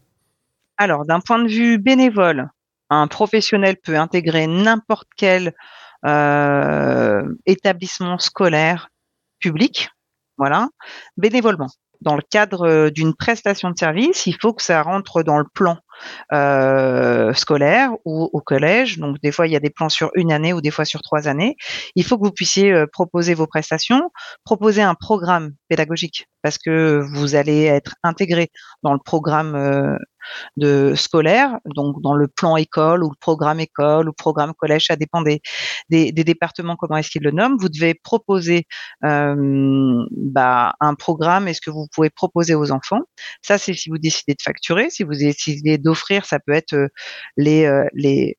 Alors, 0.77 1.05
d'un 1.05 1.19
point 1.19 1.39
de 1.43 1.49
vue 1.49 1.77
bénévole, 1.77 2.49
un 2.89 3.07
professionnel 3.07 3.77
peut 3.77 3.97
intégrer 3.97 4.47
n'importe 4.47 5.07
quel 5.15 5.53
établissement 7.45 8.17
scolaire 8.17 8.89
public, 9.39 9.89
voilà, 10.37 10.67
bénévolement 11.15 11.69
dans 12.03 12.15
le 12.15 12.21
cadre 12.29 12.67
euh, 12.67 12.89
d'une 12.89 13.15
prestation 13.15 13.71
de 13.71 13.77
service, 13.77 14.27
il 14.27 14.35
faut 14.39 14.53
que 14.53 14.61
ça 14.61 14.81
rentre 14.81 15.23
dans 15.23 15.37
le 15.37 15.45
plan 15.53 15.77
euh, 16.33 17.33
scolaire 17.33 17.91
ou 18.05 18.29
au 18.33 18.41
collège. 18.41 18.99
Donc 18.99 19.19
des 19.21 19.31
fois 19.31 19.47
il 19.47 19.53
y 19.53 19.55
a 19.55 19.59
des 19.59 19.69
plans 19.69 19.89
sur 19.89 20.11
une 20.15 20.31
année 20.31 20.53
ou 20.53 20.61
des 20.61 20.71
fois 20.71 20.85
sur 20.85 21.01
trois 21.01 21.27
années. 21.27 21.55
Il 21.95 22.03
faut 22.03 22.17
que 22.17 22.25
vous 22.25 22.31
puissiez 22.31 22.71
euh, 22.71 22.85
proposer 22.91 23.33
vos 23.33 23.47
prestations, 23.47 24.11
proposer 24.43 24.81
un 24.81 24.95
programme 24.95 25.53
pédagogique 25.69 26.27
parce 26.41 26.57
que 26.57 27.01
vous 27.13 27.35
allez 27.35 27.63
être 27.63 27.95
intégré 28.03 28.51
dans 28.83 28.93
le 28.93 28.99
programme 28.99 29.97
de 30.57 30.93
scolaire, 30.95 31.59
donc 31.65 32.01
dans 32.01 32.13
le 32.13 32.27
plan 32.27 32.57
école 32.57 33.03
ou 33.03 33.09
le 33.09 33.15
programme 33.19 33.59
école 33.59 34.09
ou 34.09 34.13
programme 34.13 34.53
collège, 34.53 34.87
ça 34.87 34.95
dépend 34.95 35.21
des, 35.21 35.41
départements 35.89 36.75
comment 36.75 36.97
est-ce 36.97 37.09
qu'ils 37.09 37.23
le 37.23 37.31
nomment. 37.31 37.57
Vous 37.59 37.69
devez 37.69 37.93
proposer 37.93 38.67
euh, 39.03 40.05
bah, 40.11 40.73
un 40.79 40.95
programme 40.95 41.47
est 41.47 41.53
ce 41.53 41.61
que 41.61 41.71
vous 41.71 41.87
pouvez 41.93 42.09
proposer 42.09 42.55
aux 42.55 42.71
enfants. 42.71 43.01
Ça, 43.41 43.57
c'est 43.57 43.73
si 43.73 43.89
vous 43.89 43.97
décidez 43.97 44.33
de 44.33 44.41
facturer. 44.41 44.89
Si 44.89 45.03
vous 45.03 45.13
décidez 45.13 45.77
d'offrir, 45.77 46.25
ça 46.25 46.39
peut 46.39 46.53
être 46.53 46.73
euh, 46.73 46.87
les, 47.37 47.65
euh, 47.65 47.87
les 47.93 48.37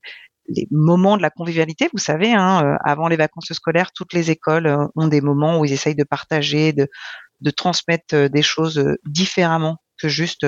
moments 0.70 1.16
de 1.16 1.22
la 1.22 1.30
convivialité, 1.30 1.88
vous 1.92 1.98
savez, 1.98 2.32
hein, 2.32 2.76
avant 2.84 3.08
les 3.08 3.16
vacances 3.16 3.52
scolaires, 3.52 3.92
toutes 3.92 4.12
les 4.12 4.30
écoles 4.30 4.88
ont 4.94 5.08
des 5.08 5.22
moments 5.22 5.58
où 5.58 5.64
ils 5.64 5.72
essayent 5.72 5.94
de 5.94 6.04
partager, 6.04 6.74
de 6.74 7.50
transmettre 7.50 8.28
des 8.28 8.42
choses 8.42 8.84
différemment 9.06 9.78
que 10.00 10.08
juste 10.08 10.46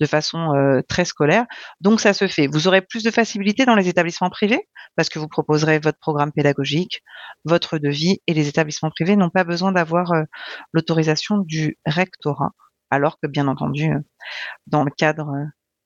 de 0.00 0.06
façon 0.06 0.82
très 0.88 1.04
scolaire. 1.04 1.46
Donc 1.80 2.00
ça 2.00 2.12
se 2.12 2.26
fait. 2.26 2.46
Vous 2.46 2.68
aurez 2.68 2.82
plus 2.82 3.02
de 3.02 3.10
facilité 3.10 3.64
dans 3.66 3.74
les 3.74 3.88
établissements 3.88 4.30
privés 4.30 4.68
parce 4.96 5.08
que 5.08 5.18
vous 5.18 5.28
proposerez 5.28 5.78
votre 5.78 5.98
programme 5.98 6.32
pédagogique, 6.32 7.02
votre 7.44 7.78
devis 7.78 8.20
et 8.26 8.34
les 8.34 8.48
établissements 8.48 8.90
privés 8.90 9.16
n'ont 9.16 9.30
pas 9.30 9.44
besoin 9.44 9.72
d'avoir 9.72 10.12
l'autorisation 10.72 11.38
du 11.38 11.78
rectorat. 11.86 12.52
Alors 12.90 13.18
que 13.20 13.26
bien 13.26 13.48
entendu, 13.48 13.90
dans 14.66 14.84
le 14.84 14.90
cadre 14.90 15.32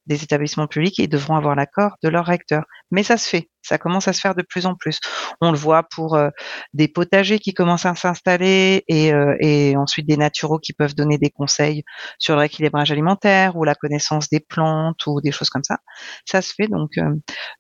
des 0.07 0.23
établissements 0.23 0.67
publics 0.67 0.99
et 0.99 1.07
devront 1.07 1.37
avoir 1.37 1.55
l'accord 1.55 1.97
de 2.03 2.09
leur 2.09 2.27
recteur. 2.27 2.65
Mais 2.91 3.03
ça 3.03 3.17
se 3.17 3.29
fait, 3.29 3.49
ça 3.63 3.79
commence 3.79 4.09
à 4.09 4.13
se 4.13 4.21
faire 4.21 4.35
de 4.35 4.43
plus 4.43 4.67
en 4.67 4.75
plus. 4.75 4.99
On 5.41 5.53
le 5.53 5.59
voit 5.59 5.85
pour 5.85 6.17
euh, 6.17 6.31
des 6.73 6.89
potagers 6.89 7.39
qui 7.39 7.55
commencent 7.55 7.87
à 7.87 7.95
s'installer 7.95 8.85
et, 8.89 9.13
euh, 9.13 9.37
et, 9.41 9.77
ensuite 9.77 10.07
des 10.07 10.17
naturaux 10.17 10.59
qui 10.59 10.73
peuvent 10.73 10.95
donner 10.95 11.19
des 11.19 11.31
conseils 11.31 11.85
sur 12.19 12.35
le 12.35 12.41
rééquilibrage 12.41 12.91
alimentaire 12.91 13.57
ou 13.57 13.65
la 13.65 13.75
connaissance 13.75 14.29
des 14.29 14.41
plantes 14.41 15.07
ou 15.07 15.21
des 15.21 15.33
choses 15.33 15.51
comme 15.51 15.65
ça. 15.65 15.79
Ça 16.25 16.43
se 16.43 16.55
fait, 16.55 16.67
donc 16.67 16.99
euh, 16.99 17.15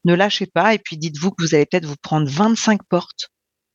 ne 0.04 0.14
lâchez 0.14 0.47
pas 0.47 0.75
et 0.75 0.78
puis 0.78 0.97
dites-vous 0.97 1.30
que 1.30 1.42
vous 1.44 1.54
allez 1.54 1.66
peut-être 1.66 1.87
vous 1.87 1.97
prendre 2.02 2.28
25 2.28 2.80
portes 2.88 3.30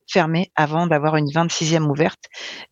fermée 0.08 0.50
avant 0.54 0.86
d'avoir 0.86 1.16
une 1.16 1.26
26e 1.26 1.84
ouverte 1.90 2.24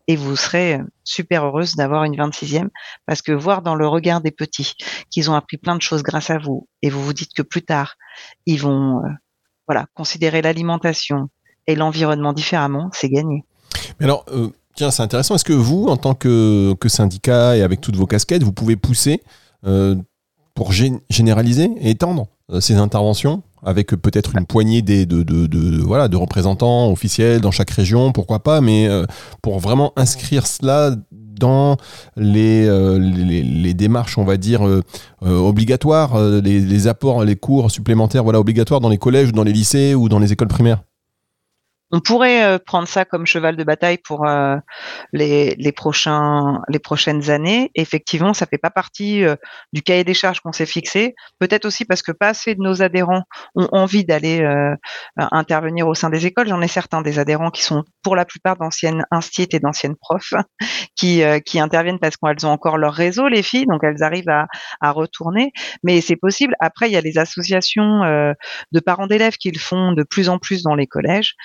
et 0.07 0.15
vous 0.15 0.35
serez 0.35 0.75
euh, 0.75 0.83
super 1.03 1.45
heureuse 1.45 1.75
d'avoir 1.75 2.03
une 2.03 2.15
26e 2.15 2.69
parce 3.05 3.21
que 3.21 3.31
voir 3.31 3.61
dans 3.61 3.75
le 3.75 3.87
regard 3.87 4.21
des 4.21 4.31
petits 4.31 4.73
qu'ils 5.09 5.29
ont 5.29 5.35
appris 5.35 5.57
plein 5.57 5.75
de 5.75 5.81
choses 5.81 6.03
grâce 6.03 6.29
à 6.29 6.37
vous 6.37 6.67
et 6.81 6.89
vous 6.89 7.03
vous 7.03 7.13
dites 7.13 7.33
que 7.33 7.41
plus 7.41 7.61
tard 7.61 7.95
ils 8.45 8.59
vont 8.59 8.99
euh, 9.03 9.09
voilà 9.67 9.85
considérer 9.93 10.41
l'alimentation 10.41 11.29
et 11.67 11.75
l'environnement 11.75 12.31
différemment, 12.31 12.89
c'est 12.93 13.09
gagné. 13.09 13.43
Mais 13.99 14.05
alors 14.05 14.23
euh, 14.31 14.49
tiens, 14.75 14.91
c'est 14.91 15.01
intéressant. 15.01 15.33
Est-ce 15.33 15.45
que 15.45 15.53
vous, 15.53 15.87
en 15.87 15.97
tant 15.97 16.13
que, 16.13 16.75
que, 16.75 16.89
syndicat 16.89 17.57
et 17.57 17.63
avec 17.63 17.81
toutes 17.81 17.95
vos 17.95 18.05
casquettes, 18.05 18.43
vous 18.43 18.53
pouvez 18.53 18.75
pousser 18.75 19.23
pour 20.53 20.71
généraliser 20.71 21.71
et 21.79 21.89
étendre 21.89 22.27
ces 22.59 22.75
interventions? 22.75 23.41
Avec 23.65 23.87
peut-être 23.89 24.35
une 24.37 24.45
poignée 24.45 24.81
des, 24.81 25.05
de, 25.05 25.23
de, 25.23 25.81
voilà, 25.81 26.07
de 26.07 26.15
représentants 26.15 26.91
officiels 26.91 27.41
dans 27.41 27.51
chaque 27.51 27.71
région, 27.71 28.11
pourquoi 28.11 28.39
pas, 28.39 28.61
mais 28.61 28.87
euh, 28.87 29.05
pour 29.41 29.59
vraiment 29.59 29.91
inscrire 29.95 30.45
cela 30.47 30.95
dans 31.11 31.75
les, 32.15 32.65
euh, 32.65 32.97
les, 32.97 33.43
les, 33.43 33.73
démarches, 33.73 34.17
on 34.17 34.23
va 34.23 34.37
dire, 34.37 34.65
euh, 34.65 34.81
obligatoires, 35.21 36.17
les, 36.19 36.61
les, 36.61 36.87
apports, 36.87 37.25
les 37.25 37.35
cours 37.35 37.71
supplémentaires 37.71 38.23
voilà, 38.23 38.39
obligatoires 38.39 38.79
dans 38.79 38.89
les 38.89 38.97
collèges, 38.97 39.33
dans 39.33 39.43
les 39.43 39.51
lycées 39.51 39.95
ou 39.95 40.07
dans 40.07 40.19
les 40.19 40.31
écoles 40.31 40.47
primaires 40.47 40.83
on 41.95 42.01
pourrait 42.01 42.43
euh, 42.43 42.59
prendre 42.59 42.89
ça 42.89 43.05
comme 43.05 43.25
cheval 43.25 43.55
de 43.55 43.63
bataille 43.63 43.99
pour 43.99 44.27
euh, 44.27 44.57
les, 45.13 45.71
prochains, 45.73 46.61
les 46.67 46.79
prochaines 46.79 47.29
années. 47.29 47.71
Effectivement, 47.73 48.33
ça 48.33 48.45
fait 48.47 48.57
pas 48.57 48.69
partie 48.69 49.23
euh, 49.23 49.37
du 49.71 49.81
cahier 49.81 50.03
des 50.03 50.13
charges 50.13 50.41
qu'on 50.41 50.51
s'est 50.51 50.65
fixé. 50.65 51.15
Peut-être 51.39 51.63
aussi 51.63 51.85
parce 51.85 52.01
que 52.01 52.11
pas 52.11 52.27
assez 52.27 52.53
de 52.53 52.59
nos 52.59 52.81
adhérents 52.81 53.23
ont 53.55 53.69
envie 53.71 54.03
d'aller 54.03 54.45
intervenir 55.17 55.87
au 55.87 55.93
sein 55.93 56.09
des 56.09 56.25
écoles. 56.25 56.49
J'en 56.49 56.61
ai 56.61 56.67
certains 56.67 57.01
des 57.01 57.17
adhérents 57.17 57.49
qui 57.49 57.63
sont 57.63 57.85
pour 58.03 58.17
la 58.17 58.25
plupart 58.25 58.57
d'anciennes 58.57 59.05
instituts 59.11 59.55
et 59.55 59.59
d'anciennes 59.59 59.95
profs 59.95 60.33
qui, 60.95 61.23
interviennent 61.57 61.99
parce 61.99 62.17
qu'elles 62.17 62.45
ont 62.45 62.51
encore 62.51 62.77
leur 62.77 62.93
réseau, 62.93 63.29
les 63.29 63.43
filles, 63.43 63.67
donc 63.67 63.83
elles 63.83 64.03
arrivent 64.03 64.29
à, 64.81 64.91
retourner. 64.91 65.51
Mais 65.83 66.01
c'est 66.01 66.17
possible. 66.17 66.55
Après, 66.59 66.89
il 66.89 66.93
y 66.93 66.97
a 66.97 67.01
les 67.01 67.17
associations 67.17 68.01
de 68.01 68.79
parents 68.79 69.07
d'élèves 69.07 69.37
qui 69.37 69.51
le 69.51 69.59
font 69.59 69.93
de 69.93 70.03
plus 70.03 70.27
en 70.27 70.39
plus 70.39 70.63
dans 70.63 70.75
les 70.75 70.87
collèges. 70.87 71.35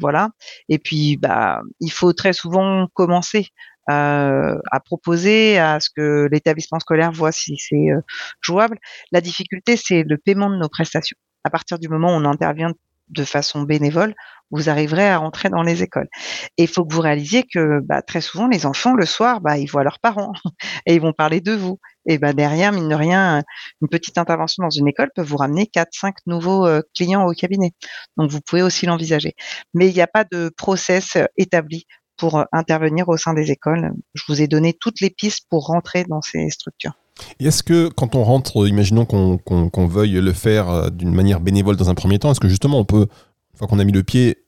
Voilà. 0.00 0.30
Et 0.68 0.78
puis, 0.78 1.16
bah, 1.16 1.60
il 1.80 1.90
faut 1.90 2.12
très 2.12 2.32
souvent 2.32 2.86
commencer 2.94 3.48
euh, 3.90 4.58
à 4.70 4.80
proposer 4.80 5.58
à 5.58 5.78
ce 5.78 5.90
que 5.94 6.26
l'établissement 6.32 6.78
scolaire 6.80 7.12
voit 7.12 7.32
si 7.32 7.56
c'est 7.58 7.90
euh, 7.90 8.00
jouable. 8.40 8.78
La 9.12 9.20
difficulté, 9.20 9.76
c'est 9.76 10.04
le 10.04 10.16
paiement 10.16 10.48
de 10.48 10.56
nos 10.56 10.68
prestations. 10.70 11.18
À 11.44 11.50
partir 11.50 11.78
du 11.78 11.88
moment 11.88 12.08
où 12.08 12.18
on 12.18 12.24
intervient 12.24 12.72
de 13.08 13.24
façon 13.24 13.62
bénévole, 13.62 14.14
vous 14.50 14.68
arriverez 14.68 15.08
à 15.08 15.18
rentrer 15.18 15.48
dans 15.48 15.62
les 15.62 15.82
écoles. 15.82 16.08
Et 16.56 16.64
il 16.64 16.68
faut 16.68 16.84
que 16.84 16.94
vous 16.94 17.00
réalisiez 17.00 17.44
que 17.44 17.80
bah, 17.80 18.02
très 18.02 18.20
souvent, 18.20 18.46
les 18.46 18.66
enfants, 18.66 18.94
le 18.94 19.06
soir, 19.06 19.40
bah, 19.40 19.58
ils 19.58 19.66
voient 19.66 19.84
leurs 19.84 19.98
parents 19.98 20.32
et 20.86 20.94
ils 20.94 21.00
vont 21.00 21.12
parler 21.12 21.40
de 21.40 21.52
vous. 21.52 21.78
Et 22.06 22.18
bah, 22.18 22.32
derrière, 22.32 22.72
mine 22.72 22.88
de 22.88 22.94
rien, 22.94 23.42
une 23.82 23.88
petite 23.88 24.18
intervention 24.18 24.62
dans 24.62 24.70
une 24.70 24.88
école 24.88 25.10
peut 25.14 25.22
vous 25.22 25.36
ramener 25.36 25.66
4, 25.66 25.88
5 25.92 26.14
nouveaux 26.26 26.66
euh, 26.66 26.82
clients 26.94 27.26
au 27.26 27.32
cabinet. 27.32 27.72
Donc, 28.16 28.30
vous 28.30 28.40
pouvez 28.40 28.62
aussi 28.62 28.86
l'envisager. 28.86 29.34
Mais 29.72 29.88
il 29.88 29.94
n'y 29.94 30.02
a 30.02 30.06
pas 30.06 30.24
de 30.24 30.50
process 30.56 31.16
euh, 31.16 31.24
établi 31.36 31.86
pour 32.16 32.38
euh, 32.38 32.44
intervenir 32.52 33.08
au 33.08 33.16
sein 33.16 33.34
des 33.34 33.50
écoles. 33.50 33.92
Je 34.14 34.22
vous 34.28 34.40
ai 34.40 34.46
donné 34.46 34.72
toutes 34.72 35.00
les 35.00 35.10
pistes 35.10 35.46
pour 35.48 35.66
rentrer 35.66 36.04
dans 36.04 36.22
ces 36.22 36.48
structures. 36.50 36.94
Est-ce 37.40 37.62
que 37.62 37.88
quand 37.88 38.14
on 38.14 38.24
rentre, 38.24 38.66
imaginons 38.68 39.04
qu'on 39.06 39.86
veuille 39.86 40.20
le 40.20 40.32
faire 40.32 40.90
d'une 40.90 41.14
manière 41.14 41.40
bénévole 41.40 41.76
dans 41.76 41.90
un 41.90 41.94
premier 41.94 42.18
temps, 42.18 42.30
est-ce 42.30 42.40
que 42.40 42.48
justement 42.48 42.78
on 42.78 42.84
peut, 42.84 43.06
une 43.52 43.58
fois 43.58 43.68
qu'on 43.68 43.78
a 43.78 43.84
mis 43.84 43.92
le 43.92 44.02
pied 44.02 44.38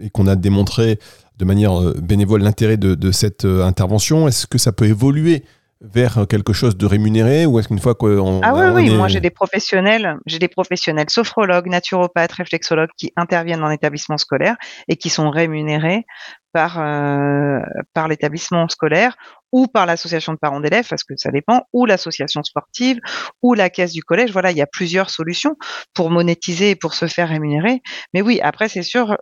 et 0.00 0.10
qu'on 0.10 0.26
a 0.26 0.36
démontré 0.36 0.98
de 1.38 1.44
manière 1.44 1.94
bénévole 1.94 2.42
l'intérêt 2.42 2.76
de, 2.76 2.94
de, 2.94 3.12
cette 3.12 3.44
intervention, 3.44 4.26
est-ce 4.26 4.46
que 4.46 4.58
ça 4.58 4.72
peut 4.72 4.86
évoluer 4.86 5.44
vers 5.80 6.26
quelque 6.26 6.54
chose 6.54 6.76
de 6.76 6.86
rémunéré 6.86 7.44
ou 7.44 7.58
est-ce 7.58 7.68
qu'une 7.68 7.78
fois 7.78 7.94
qu'on 7.94 8.40
ah 8.42 8.54
oui 8.54 8.66
oui 8.72 8.96
moi 8.96 9.08
j'ai 9.08 9.20
des 9.20 9.30
professionnels 9.30 10.16
j'ai 10.24 10.38
des 10.38 10.48
professionnels 10.48 11.10
sophrologues 11.10 11.66
naturopathes 11.66 12.32
réflexologues 12.32 12.88
qui 12.96 13.12
interviennent 13.14 13.62
en 13.62 13.70
établissement 13.70 14.16
scolaire 14.16 14.56
et 14.88 14.96
qui 14.96 15.10
sont 15.10 15.28
rémunérés 15.28 16.06
par 16.52 16.80
euh, 16.80 17.60
par 17.92 18.08
l'établissement 18.08 18.66
scolaire 18.68 19.16
ou 19.52 19.66
par 19.66 19.84
l'association 19.84 20.32
de 20.32 20.38
parents 20.38 20.60
d'élèves 20.60 20.88
parce 20.88 21.04
que 21.04 21.14
ça 21.16 21.30
dépend 21.30 21.64
ou 21.74 21.84
l'association 21.84 22.42
sportive 22.42 22.98
ou 23.42 23.52
la 23.52 23.68
caisse 23.68 23.92
du 23.92 24.02
collège. 24.02 24.32
Voilà 24.32 24.52
il 24.52 24.56
y 24.56 24.62
a 24.62 24.66
plusieurs 24.66 25.10
solutions 25.10 25.56
pour 25.92 26.10
monétiser 26.10 26.70
et 26.70 26.76
pour 26.76 26.94
se 26.94 27.06
faire 27.06 27.28
rémunérer. 27.28 27.82
Mais 28.14 28.22
oui 28.22 28.40
après 28.40 28.70
c'est 28.70 28.82
sûr 28.82 29.18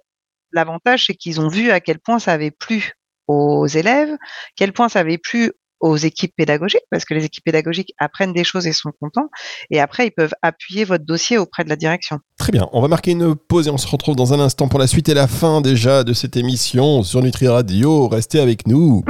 l'avantage 0.52 1.06
c'est 1.06 1.14
qu'ils 1.14 1.40
ont 1.40 1.49
vu 1.49 1.73
à 1.73 1.80
quel 1.80 1.99
point 1.99 2.20
ça 2.20 2.32
avait 2.32 2.52
plu 2.52 2.92
aux 3.26 3.66
élèves, 3.66 4.16
quel 4.54 4.73
point 4.73 4.88
ça 4.88 5.00
avait 5.00 5.18
plu 5.18 5.52
aux 5.81 5.97
équipes 5.97 6.33
pédagogiques, 6.37 6.85
parce 6.90 7.04
que 7.04 7.14
les 7.14 7.25
équipes 7.25 7.45
pédagogiques 7.45 7.95
apprennent 7.99 8.33
des 8.33 8.45
choses 8.45 8.66
et 8.66 8.73
sont 8.73 8.93
contents. 9.00 9.28
Et 9.71 9.81
après, 9.81 10.07
ils 10.07 10.12
peuvent 10.12 10.35
appuyer 10.43 10.85
votre 10.85 11.04
dossier 11.04 11.38
auprès 11.38 11.64
de 11.64 11.69
la 11.69 11.76
direction. 11.76 12.19
Très 12.38 12.52
bien. 12.52 12.69
On 12.73 12.81
va 12.81 12.88
marquer 12.88 13.12
une 13.12 13.35
pause 13.35 13.69
et 13.69 13.71
on 13.71 13.78
se 13.78 13.87
retrouve 13.87 14.16
dans 14.16 14.33
un 14.33 14.40
instant 14.40 14.69
pour 14.69 14.78
la 14.78 14.87
suite 14.87 15.09
et 15.09 15.14
la 15.14 15.26
fin 15.26 15.61
déjà 15.61 16.04
de 16.04 16.12
cette 16.12 16.37
émission 16.37 17.02
sur 17.02 17.23
Nutri 17.23 17.49
Radio. 17.49 18.09
Restez 18.09 18.40
avec 18.40 18.66
nous. 18.66 19.04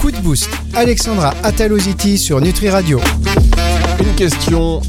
Coup 0.00 0.10
de 0.10 0.18
boost. 0.18 0.50
Alexandra 0.74 1.32
Ataloziti 1.44 2.18
sur 2.18 2.40
Nutri 2.40 2.68
Radio. 2.68 3.00
Une 4.00 4.14
question 4.16 4.80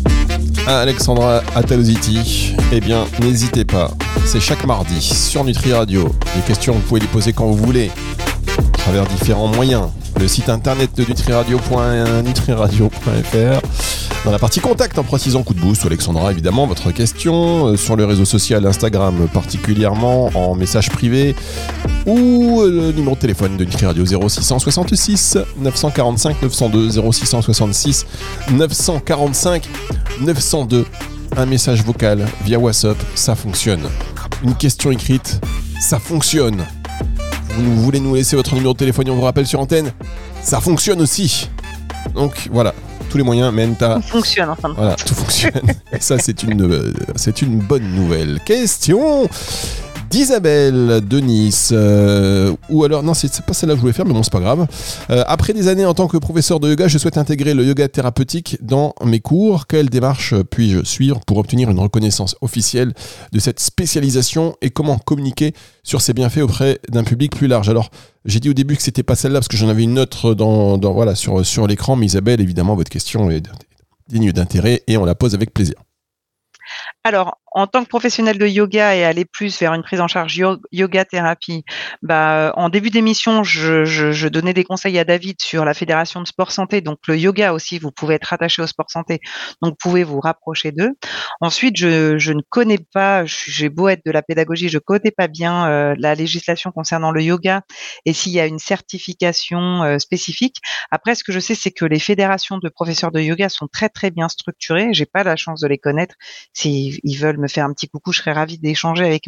à 0.65 0.79
Alexandra 0.79 1.43
Ataloziti. 1.55 2.55
Eh 2.71 2.79
bien, 2.79 3.05
n'hésitez 3.21 3.63
pas 3.63 3.91
c'est 4.25 4.39
chaque 4.39 4.65
mardi 4.65 5.01
sur 5.01 5.43
Nutri 5.43 5.73
Radio. 5.73 6.09
Les 6.35 6.41
questions, 6.41 6.73
vous 6.73 6.81
pouvez 6.81 7.01
les 7.01 7.07
poser 7.07 7.33
quand 7.33 7.47
vous 7.47 7.57
voulez, 7.57 7.89
à 8.57 8.77
travers 8.77 9.05
différents 9.07 9.47
moyens. 9.47 9.89
Le 10.19 10.27
site 10.27 10.49
internet 10.49 10.91
de 10.95 11.03
nutriradio.nutriradio.fr. 11.03 13.61
Dans 14.25 14.31
la 14.31 14.39
partie 14.39 14.61
contact, 14.61 14.97
en 14.97 15.03
précisant 15.03 15.43
coup 15.43 15.53
de 15.53 15.59
boost, 15.59 15.85
Alexandra, 15.85 16.31
évidemment, 16.31 16.65
votre 16.65 16.89
question 16.91 17.67
euh, 17.67 17.77
sur 17.77 17.95
le 17.95 18.05
réseau 18.05 18.25
social 18.25 18.65
Instagram, 18.65 19.27
particulièrement 19.33 20.31
en 20.33 20.55
message 20.55 20.89
privé, 20.89 21.35
ou 22.05 22.61
euh, 22.61 22.69
le 22.69 22.91
numéro 22.93 23.15
de 23.15 23.19
téléphone 23.19 23.57
de 23.57 23.65
Nutri 23.65 23.85
Radio 23.85 24.05
0666 24.05 25.37
945 25.57 26.41
902 26.41 26.89
0666 27.11 28.05
945 28.51 29.67
902 30.21 30.85
un 31.37 31.45
message 31.45 31.83
vocal 31.83 32.25
via 32.43 32.59
WhatsApp, 32.59 32.97
ça 33.15 33.35
fonctionne. 33.35 33.81
Une 34.43 34.55
question 34.55 34.91
écrite, 34.91 35.39
ça 35.79 35.99
fonctionne. 35.99 36.65
Vous 37.55 37.81
voulez 37.81 38.01
nous 38.01 38.13
laisser 38.15 38.35
votre 38.35 38.53
numéro 38.55 38.73
de 38.73 38.77
téléphone 38.77 39.07
et 39.07 39.11
on 39.11 39.15
vous 39.15 39.21
rappelle 39.21 39.47
sur 39.47 39.61
antenne 39.61 39.91
Ça 40.41 40.59
fonctionne 40.59 40.99
aussi. 41.01 41.49
Donc 42.13 42.49
voilà, 42.51 42.73
tous 43.09 43.17
les 43.17 43.23
moyens 43.23 43.53
mènent 43.53 43.77
à. 43.79 43.95
Tout 43.95 44.17
fonctionne 44.17 44.49
enfin. 44.49 44.73
Voilà, 44.75 44.95
tout 44.95 45.13
fonctionne. 45.13 45.61
et 45.93 45.97
ça, 46.01 46.17
c'est 46.19 46.43
une, 46.43 46.61
euh, 46.61 46.93
c'est 47.15 47.41
une 47.41 47.59
bonne 47.59 47.89
nouvelle. 47.95 48.41
Question 48.45 49.29
d'Isabelle 50.13 51.01
de 51.03 51.19
Nice. 51.19 51.71
Euh, 51.73 52.55
ou 52.69 52.83
alors, 52.83 53.01
non, 53.01 53.15
c'est 53.15 53.41
pas 53.41 53.53
celle-là 53.53 53.73
que 53.73 53.77
je 53.77 53.81
voulais 53.81 53.93
faire, 53.93 54.05
mais 54.05 54.13
bon, 54.13 54.21
c'est 54.21 54.31
pas 54.31 54.39
grave. 54.39 54.67
Euh, 55.09 55.23
après 55.25 55.53
des 55.53 55.67
années 55.67 55.87
en 55.87 55.95
tant 55.95 56.07
que 56.07 56.17
professeur 56.17 56.59
de 56.59 56.69
yoga, 56.69 56.87
je 56.87 56.99
souhaite 56.99 57.17
intégrer 57.17 57.55
le 57.55 57.65
yoga 57.65 57.87
thérapeutique 57.87 58.59
dans 58.61 58.93
mes 59.03 59.21
cours. 59.21 59.65
Quelle 59.65 59.89
démarche 59.89 60.35
puis-je 60.51 60.83
suivre 60.83 61.19
pour 61.25 61.39
obtenir 61.39 61.71
une 61.71 61.79
reconnaissance 61.79 62.35
officielle 62.41 62.93
de 63.31 63.39
cette 63.39 63.59
spécialisation 63.59 64.55
et 64.61 64.69
comment 64.69 64.99
communiquer 64.99 65.55
sur 65.81 65.99
ses 65.99 66.13
bienfaits 66.13 66.43
auprès 66.43 66.77
d'un 66.89 67.03
public 67.03 67.35
plus 67.35 67.47
large? 67.47 67.67
Alors, 67.67 67.89
j'ai 68.25 68.39
dit 68.39 68.51
au 68.51 68.53
début 68.53 68.75
que 68.75 68.83
c'était 68.83 69.01
pas 69.01 69.15
celle-là 69.15 69.39
parce 69.39 69.47
que 69.47 69.57
j'en 69.57 69.69
avais 69.69 69.81
une 69.81 69.97
autre 69.97 70.35
dans, 70.35 70.77
voilà, 70.93 71.15
sur, 71.15 71.43
sur 71.43 71.65
l'écran, 71.65 71.95
mais 71.95 72.05
Isabelle, 72.05 72.39
évidemment, 72.39 72.75
votre 72.75 72.91
question 72.91 73.31
est 73.31 73.41
digne 74.09 74.31
d'intérêt 74.31 74.83
et 74.85 74.95
on 74.95 75.05
la 75.05 75.15
pose 75.15 75.33
avec 75.33 75.55
plaisir. 75.55 75.73
Alors, 77.03 77.39
en 77.53 77.67
tant 77.67 77.83
que 77.83 77.89
professionnel 77.89 78.37
de 78.37 78.47
yoga 78.47 78.95
et 78.95 79.03
aller 79.03 79.25
plus 79.25 79.59
vers 79.59 79.73
une 79.73 79.83
prise 79.83 80.01
en 80.01 80.07
charge 80.07 80.39
yoga 80.71 81.05
thérapie, 81.05 81.63
bah, 82.01 82.51
en 82.55 82.69
début 82.69 82.89
d'émission, 82.89 83.43
je, 83.43 83.85
je, 83.85 84.27
donnais 84.27 84.53
des 84.53 84.63
conseils 84.63 84.97
à 84.97 85.03
David 85.03 85.37
sur 85.39 85.63
la 85.63 85.73
fédération 85.73 86.21
de 86.21 86.27
sport 86.27 86.51
santé. 86.51 86.81
Donc 86.81 86.99
le 87.07 87.17
yoga 87.17 87.53
aussi, 87.53 87.77
vous 87.77 87.91
pouvez 87.91 88.15
être 88.15 88.33
attaché 88.33 88.61
au 88.61 88.67
sport 88.67 88.89
santé, 88.89 89.19
donc 89.61 89.73
vous 89.73 89.89
pouvez 89.89 90.03
vous 90.03 90.19
rapprocher 90.19 90.71
d'eux. 90.71 90.91
Ensuite, 91.41 91.77
je, 91.77 92.17
je, 92.17 92.33
ne 92.33 92.41
connais 92.49 92.79
pas, 92.93 93.23
j'ai 93.25 93.69
beau 93.69 93.87
être 93.87 94.05
de 94.05 94.11
la 94.11 94.23
pédagogie, 94.23 94.69
je 94.69 94.79
connais 94.79 95.11
pas 95.11 95.27
bien 95.27 95.67
euh, 95.67 95.95
la 95.99 96.15
législation 96.15 96.71
concernant 96.71 97.11
le 97.11 97.21
yoga 97.21 97.61
et 98.05 98.13
s'il 98.13 98.31
y 98.31 98.39
a 98.39 98.47
une 98.47 98.59
certification 98.59 99.83
euh, 99.83 99.99
spécifique. 99.99 100.57
Après, 100.89 101.13
ce 101.13 101.23
que 101.23 101.31
je 101.31 101.39
sais, 101.39 101.55
c'est 101.55 101.71
que 101.71 101.85
les 101.85 101.99
fédérations 101.99 102.57
de 102.57 102.69
professeurs 102.69 103.11
de 103.11 103.21
yoga 103.21 103.49
sont 103.49 103.67
très 103.67 103.89
très 103.89 104.09
bien 104.09 104.27
structurées. 104.27 104.89
J'ai 104.93 105.05
pas 105.05 105.23
la 105.23 105.35
chance 105.35 105.61
de 105.61 105.67
les 105.67 105.77
connaître. 105.77 106.15
S'ils 106.53 107.17
veulent 107.19 107.42
me 107.43 107.47
faire 107.47 107.65
un 107.65 107.73
petit 107.73 107.87
coucou, 107.87 108.11
je 108.11 108.19
serais 108.19 108.33
ravie 108.33 108.57
d'échanger 108.57 109.05
avec 109.05 109.25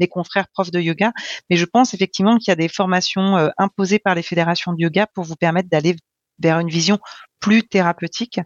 mes 0.00 0.08
confrères 0.08 0.48
profs 0.48 0.70
de 0.70 0.80
yoga. 0.80 1.12
Mais 1.50 1.56
je 1.56 1.64
pense 1.64 1.92
effectivement 1.94 2.38
qu'il 2.38 2.50
y 2.50 2.52
a 2.52 2.56
des 2.56 2.68
formations 2.68 3.36
euh, 3.36 3.48
imposées 3.58 3.98
par 3.98 4.14
les 4.14 4.22
fédérations 4.22 4.72
de 4.72 4.80
yoga 4.80 5.06
pour 5.14 5.24
vous 5.24 5.36
permettre 5.36 5.68
d'aller 5.68 5.96
vers 6.38 6.58
une 6.58 6.68
vision 6.68 6.98
plus 7.40 7.62
thérapeutique. 7.62 8.40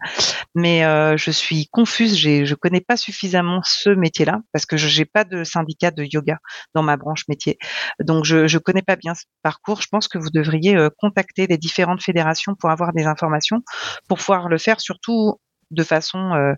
Mais 0.55 0.83
euh, 0.83 1.17
je 1.17 1.31
suis 1.31 1.67
confuse, 1.71 2.17
je 2.17 2.49
ne 2.49 2.55
connais 2.55 2.81
pas 2.81 2.97
suffisamment 2.97 3.61
ce 3.63 3.89
métier-là 3.89 4.39
parce 4.51 4.65
que 4.65 4.77
je 4.77 4.99
n'ai 4.99 5.05
pas 5.05 5.23
de 5.23 5.43
syndicat 5.43 5.91
de 5.91 6.03
yoga 6.03 6.37
dans 6.75 6.83
ma 6.83 6.97
branche 6.97 7.27
métier. 7.27 7.57
Donc 7.99 8.25
je 8.25 8.53
ne 8.53 8.59
connais 8.59 8.81
pas 8.81 8.95
bien 8.95 9.15
ce 9.15 9.23
parcours. 9.43 9.81
Je 9.81 9.87
pense 9.89 10.07
que 10.07 10.17
vous 10.17 10.29
devriez 10.29 10.75
euh, 10.75 10.89
contacter 10.97 11.47
les 11.47 11.57
différentes 11.57 12.03
fédérations 12.03 12.55
pour 12.55 12.69
avoir 12.69 12.93
des 12.93 13.05
informations, 13.05 13.61
pour 14.07 14.17
pouvoir 14.17 14.49
le 14.49 14.57
faire 14.57 14.81
surtout 14.81 15.39
de 15.71 15.83
façon 15.83 16.33
euh, 16.33 16.53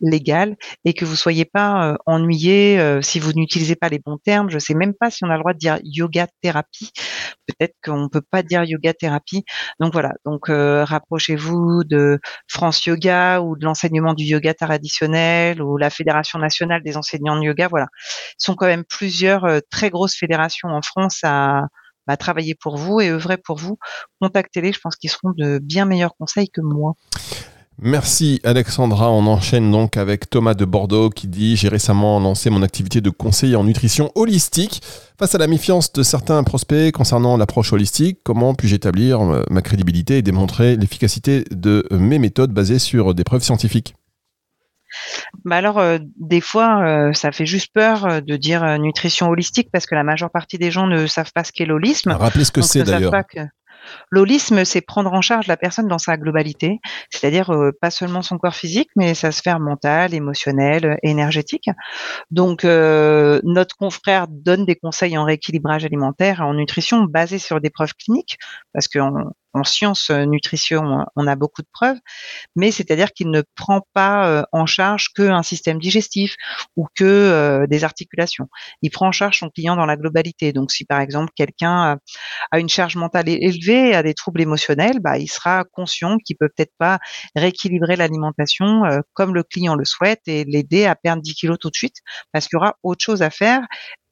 légale 0.00 0.56
et 0.84 0.94
que 0.94 1.04
vous 1.04 1.16
soyez 1.16 1.44
pas 1.44 1.92
euh, 1.92 1.96
ennuyé 2.06 2.80
euh, 2.80 3.02
si 3.02 3.20
vous 3.20 3.32
n'utilisez 3.32 3.76
pas 3.76 3.88
les 3.88 3.98
bons 3.98 4.18
termes. 4.18 4.50
Je 4.50 4.58
sais 4.58 4.74
même 4.74 4.94
pas 4.94 5.10
si 5.10 5.24
on 5.24 5.30
a 5.30 5.34
le 5.34 5.40
droit 5.40 5.52
de 5.52 5.58
dire 5.58 5.78
yoga 5.82 6.26
thérapie. 6.42 6.90
Peut-être 7.46 7.74
qu'on 7.84 8.08
peut 8.08 8.22
pas 8.22 8.42
dire 8.42 8.64
yoga 8.64 8.92
thérapie. 8.94 9.44
Donc 9.80 9.92
voilà. 9.92 10.12
Donc 10.24 10.48
rapprochez-vous 10.48 11.84
de 11.84 12.18
France 12.48 12.84
Yoga 12.86 13.40
ou 13.40 13.56
de 13.56 13.64
l'enseignement 13.64 14.14
du 14.14 14.24
yoga 14.24 14.54
traditionnel 14.54 15.62
ou 15.62 15.76
la 15.76 15.90
Fédération 15.90 16.38
nationale 16.38 16.82
des 16.82 16.96
enseignants 16.96 17.38
de 17.38 17.44
yoga. 17.44 17.68
Voilà. 17.68 17.86
Ce 18.38 18.46
sont 18.46 18.54
quand 18.54 18.66
même 18.66 18.84
plusieurs 18.84 19.46
très 19.70 19.90
grosses 19.90 20.16
fédérations 20.16 20.68
en 20.68 20.82
France 20.82 21.20
à 21.22 21.68
travailler 22.16 22.54
pour 22.54 22.76
vous 22.76 23.00
et 23.00 23.10
œuvrer 23.10 23.36
pour 23.36 23.58
vous. 23.58 23.78
Contactez-les. 24.20 24.72
Je 24.72 24.80
pense 24.80 24.96
qu'ils 24.96 25.10
seront 25.10 25.32
de 25.36 25.58
bien 25.58 25.84
meilleurs 25.84 26.16
conseils 26.16 26.48
que 26.48 26.60
moi. 26.60 26.94
Merci 27.78 28.40
Alexandra. 28.42 29.10
On 29.10 29.26
enchaîne 29.26 29.70
donc 29.70 29.98
avec 29.98 30.30
Thomas 30.30 30.54
de 30.54 30.64
Bordeaux 30.64 31.10
qui 31.10 31.28
dit 31.28 31.56
J'ai 31.56 31.68
récemment 31.68 32.18
lancé 32.20 32.48
mon 32.48 32.62
activité 32.62 33.02
de 33.02 33.10
conseiller 33.10 33.54
en 33.54 33.64
nutrition 33.64 34.10
holistique. 34.14 34.80
Face 35.18 35.34
à 35.34 35.38
la 35.38 35.46
méfiance 35.46 35.92
de 35.92 36.02
certains 36.02 36.42
prospects 36.42 36.92
concernant 36.92 37.36
l'approche 37.36 37.74
holistique, 37.74 38.20
comment 38.22 38.54
puis-je 38.54 38.76
établir 38.76 39.20
euh, 39.20 39.42
ma 39.50 39.60
crédibilité 39.60 40.18
et 40.18 40.22
démontrer 40.22 40.76
l'efficacité 40.76 41.44
de 41.50 41.86
mes 41.90 42.18
méthodes 42.18 42.52
basées 42.52 42.78
sur 42.78 43.14
des 43.14 43.24
preuves 43.24 43.42
scientifiques? 43.42 43.94
Bah 45.44 45.56
alors, 45.56 45.78
euh, 45.78 45.98
des 46.18 46.40
fois, 46.40 46.82
euh, 46.82 47.12
ça 47.12 47.30
fait 47.30 47.44
juste 47.44 47.72
peur 47.74 48.22
de 48.22 48.36
dire 48.36 48.78
nutrition 48.78 49.28
holistique 49.28 49.68
parce 49.70 49.84
que 49.84 49.94
la 49.94 50.04
majeure 50.04 50.30
partie 50.30 50.56
des 50.56 50.70
gens 50.70 50.86
ne 50.86 51.06
savent 51.06 51.32
pas 51.34 51.44
ce 51.44 51.52
qu'est 51.52 51.66
l'holisme. 51.66 52.12
Rappelez 52.12 52.44
ce 52.44 52.52
que 52.52 52.62
c'est 52.62 52.84
d'ailleurs. 52.84 53.12
L'holisme, 54.10 54.64
c'est 54.64 54.80
prendre 54.80 55.12
en 55.12 55.20
charge 55.20 55.46
la 55.46 55.56
personne 55.56 55.88
dans 55.88 55.98
sa 55.98 56.16
globalité, 56.16 56.80
c'est-à-dire 57.10 57.50
euh, 57.50 57.72
pas 57.80 57.90
seulement 57.90 58.22
son 58.22 58.38
corps 58.38 58.54
physique, 58.54 58.90
mais 58.96 59.14
sa 59.14 59.32
sphère 59.32 59.60
mentale, 59.60 60.14
émotionnelle, 60.14 60.98
énergétique. 61.02 61.68
Donc, 62.30 62.64
euh, 62.64 63.40
notre 63.44 63.76
confrère 63.76 64.26
donne 64.28 64.64
des 64.64 64.76
conseils 64.76 65.16
en 65.18 65.24
rééquilibrage 65.24 65.84
alimentaire 65.84 66.40
en 66.40 66.54
nutrition 66.54 67.04
basés 67.04 67.38
sur 67.38 67.60
des 67.60 67.70
preuves 67.70 67.94
cliniques, 67.94 68.38
parce 68.72 68.88
qu'on 68.88 69.32
en 69.56 69.64
sciences 69.64 70.10
euh, 70.10 70.24
nutrition, 70.26 71.06
on 71.16 71.26
a 71.26 71.34
beaucoup 71.34 71.62
de 71.62 71.68
preuves, 71.72 71.98
mais 72.54 72.70
c'est-à-dire 72.70 73.12
qu'il 73.12 73.30
ne 73.30 73.42
prend 73.54 73.80
pas 73.94 74.28
euh, 74.28 74.42
en 74.52 74.66
charge 74.66 75.08
qu'un 75.14 75.42
système 75.42 75.78
digestif 75.78 76.36
ou 76.76 76.86
que 76.94 77.04
euh, 77.04 77.66
des 77.66 77.82
articulations. 77.82 78.48
Il 78.82 78.90
prend 78.90 79.08
en 79.08 79.12
charge 79.12 79.38
son 79.38 79.48
client 79.48 79.74
dans 79.76 79.86
la 79.86 79.96
globalité. 79.96 80.52
Donc, 80.52 80.70
si 80.72 80.84
par 80.84 81.00
exemple 81.00 81.32
quelqu'un 81.34 81.98
a 82.50 82.58
une 82.58 82.68
charge 82.68 82.96
mentale 82.96 83.28
élevée, 83.28 83.94
a 83.94 84.02
des 84.02 84.14
troubles 84.14 84.42
émotionnels, 84.42 85.00
bah, 85.00 85.18
il 85.18 85.28
sera 85.28 85.64
conscient 85.64 86.18
qu'il 86.18 86.36
peut 86.36 86.50
peut-être 86.54 86.74
pas 86.78 86.98
rééquilibrer 87.34 87.96
l'alimentation 87.96 88.82
comme 89.14 89.34
le 89.34 89.42
client 89.42 89.74
le 89.74 89.84
souhaite 89.84 90.20
et 90.26 90.44
l'aider 90.44 90.84
à 90.84 90.94
perdre 90.94 91.22
10 91.22 91.34
kilos 91.34 91.58
tout 91.58 91.70
de 91.70 91.76
suite, 91.76 91.96
parce 92.32 92.46
qu'il 92.46 92.56
y 92.56 92.58
aura 92.58 92.76
autre 92.82 93.02
chose 93.02 93.22
à 93.22 93.30
faire 93.30 93.62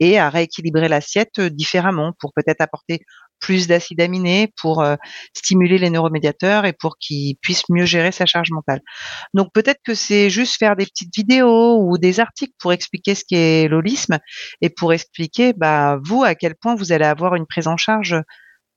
et 0.01 0.19
à 0.19 0.31
rééquilibrer 0.31 0.89
l'assiette 0.89 1.41
différemment 1.41 2.13
pour 2.19 2.33
peut-être 2.35 2.61
apporter 2.61 3.01
plus 3.45 3.67
d'acides 3.67 4.01
aminés 4.01 4.51
pour 4.59 4.81
euh, 4.81 4.97
stimuler 5.37 5.77
les 5.77 5.91
neuromédiateurs 5.91 6.65
et 6.65 6.73
pour 6.73 6.97
qu'ils 6.97 7.37
puissent 7.43 7.69
mieux 7.69 7.85
gérer 7.85 8.11
sa 8.11 8.25
charge 8.25 8.51
mentale. 8.51 8.81
Donc 9.35 9.53
peut-être 9.53 9.81
que 9.85 9.93
c'est 9.95 10.31
juste 10.31 10.57
faire 10.59 10.77
des 10.77 10.87
petites 10.87 11.15
vidéos 11.15 11.79
ou 11.79 11.99
des 11.99 12.21
articles 12.21 12.55
pour 12.59 12.73
expliquer 12.73 13.15
ce 13.15 13.23
qu'est 13.29 13.69
l'holisme 13.69 14.19
et 14.63 14.71
pour 14.71 14.95
expliquer 14.95 15.53
bah, 15.53 15.99
vous 16.03 16.25
à 16.25 16.35
quel 16.35 16.55
point 16.55 16.75
vous 16.75 16.91
allez 16.93 17.05
avoir 17.05 17.35
une 17.35 17.45
prise 17.47 17.69
en 17.69 17.77
charge 17.77 18.17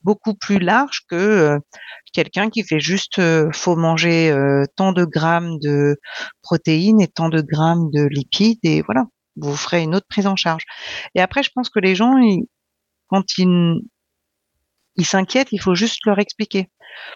beaucoup 0.01 0.33
plus 0.33 0.59
large 0.59 1.03
que 1.09 1.15
euh, 1.15 1.59
quelqu'un 2.11 2.49
qui 2.49 2.63
fait 2.63 2.81
juste 2.81 3.19
euh, 3.19 3.49
faut 3.53 3.77
manger 3.77 4.35
tant 4.75 4.91
de 4.91 5.05
grammes 5.05 5.59
de 5.59 5.95
protéines 6.41 6.99
et 6.99 7.07
tant 7.07 7.29
de 7.29 7.39
grammes 7.41 7.89
de 7.93 8.05
lipides 8.05 8.59
et 8.63 8.81
voilà 8.81 9.05
vous 9.37 9.55
ferez 9.55 9.83
une 9.83 9.93
autre 9.95 10.07
prise 10.09 10.25
en 10.25 10.35
charge. 10.35 10.63
Et 11.13 11.21
après, 11.21 11.43
je 11.43 11.51
pense 11.53 11.69
que 11.69 11.77
les 11.77 11.93
gens, 11.93 12.15
quand 13.07 13.37
ils, 13.37 13.79
ils 14.97 15.05
s'inquiètent, 15.05 15.49
il 15.51 15.61
faut 15.61 15.75
juste 15.75 16.05
leur 16.05 16.19
expliquer. 16.19 16.69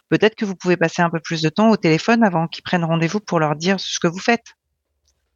Peut-être 0.10 0.36
que 0.36 0.46
vous 0.46 0.56
pouvez 0.56 0.78
passer 0.78 1.02
un 1.02 1.10
peu 1.10 1.20
plus 1.20 1.42
de 1.42 1.50
temps 1.50 1.70
au 1.70 1.78
téléphone 1.78 2.24
avant 2.24 2.48
qu'ils 2.48 2.64
prennent 2.64 2.84
rendez-vous 2.84 3.20
pour 3.20 3.40
leur 3.40 3.56
dire 3.56 3.80
ce 3.80 4.00
que 4.00 4.08
vous 4.08 4.20
faites. 4.20 4.56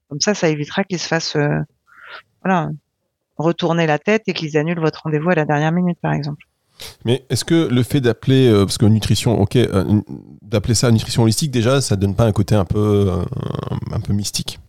Comme 0.09 0.21
ça, 0.21 0.35
ça 0.35 0.49
évitera 0.49 0.83
qu'ils 0.83 0.99
se 0.99 1.07
fassent 1.07 1.35
euh, 1.35 2.67
retourner 3.37 3.87
la 3.87 3.97
tête 3.97 4.23
et 4.27 4.33
qu'ils 4.33 4.57
annulent 4.57 4.79
votre 4.79 5.01
rendez-vous 5.03 5.31
à 5.31 5.35
la 5.35 5.45
dernière 5.45 5.71
minute, 5.71 5.97
par 5.99 6.13
exemple. 6.13 6.45
Mais 7.05 7.25
est-ce 7.29 7.45
que 7.45 7.67
le 7.67 7.83
fait 7.83 8.01
d'appeler, 8.01 8.47
euh, 8.47 8.65
parce 8.65 8.77
que 8.77 8.85
nutrition, 8.85 9.39
ok, 9.39 9.55
euh, 9.55 10.01
d'appeler 10.41 10.75
ça 10.75 10.91
nutrition 10.91 11.23
holistique, 11.23 11.49
déjà, 11.49 11.81
ça 11.81 11.95
donne 11.95 12.15
pas 12.15 12.25
un 12.25 12.31
côté 12.31 12.53
un 12.53 12.65
peu, 12.65 13.23
un 13.91 13.99
peu 14.01 14.13
mystique? 14.13 14.59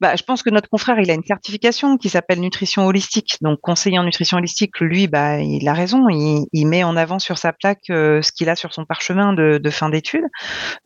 Bah, 0.00 0.16
je 0.16 0.22
pense 0.22 0.42
que 0.42 0.50
notre 0.50 0.68
confrère, 0.68 0.98
il 0.98 1.10
a 1.10 1.14
une 1.14 1.24
certification 1.24 1.98
qui 1.98 2.08
s'appelle 2.08 2.40
nutrition 2.40 2.86
holistique. 2.86 3.36
Donc, 3.42 3.60
conseiller 3.60 3.98
en 3.98 4.04
nutrition 4.04 4.38
holistique, 4.38 4.80
lui, 4.80 5.08
bah, 5.08 5.40
il 5.40 5.68
a 5.68 5.74
raison. 5.74 6.08
Il, 6.08 6.46
il 6.52 6.66
met 6.66 6.84
en 6.84 6.96
avant 6.96 7.18
sur 7.18 7.36
sa 7.36 7.52
plaque 7.52 7.90
euh, 7.90 8.22
ce 8.22 8.32
qu'il 8.32 8.48
a 8.48 8.56
sur 8.56 8.72
son 8.72 8.86
parchemin 8.86 9.34
de, 9.34 9.58
de 9.58 9.70
fin 9.70 9.90
d'études. 9.90 10.24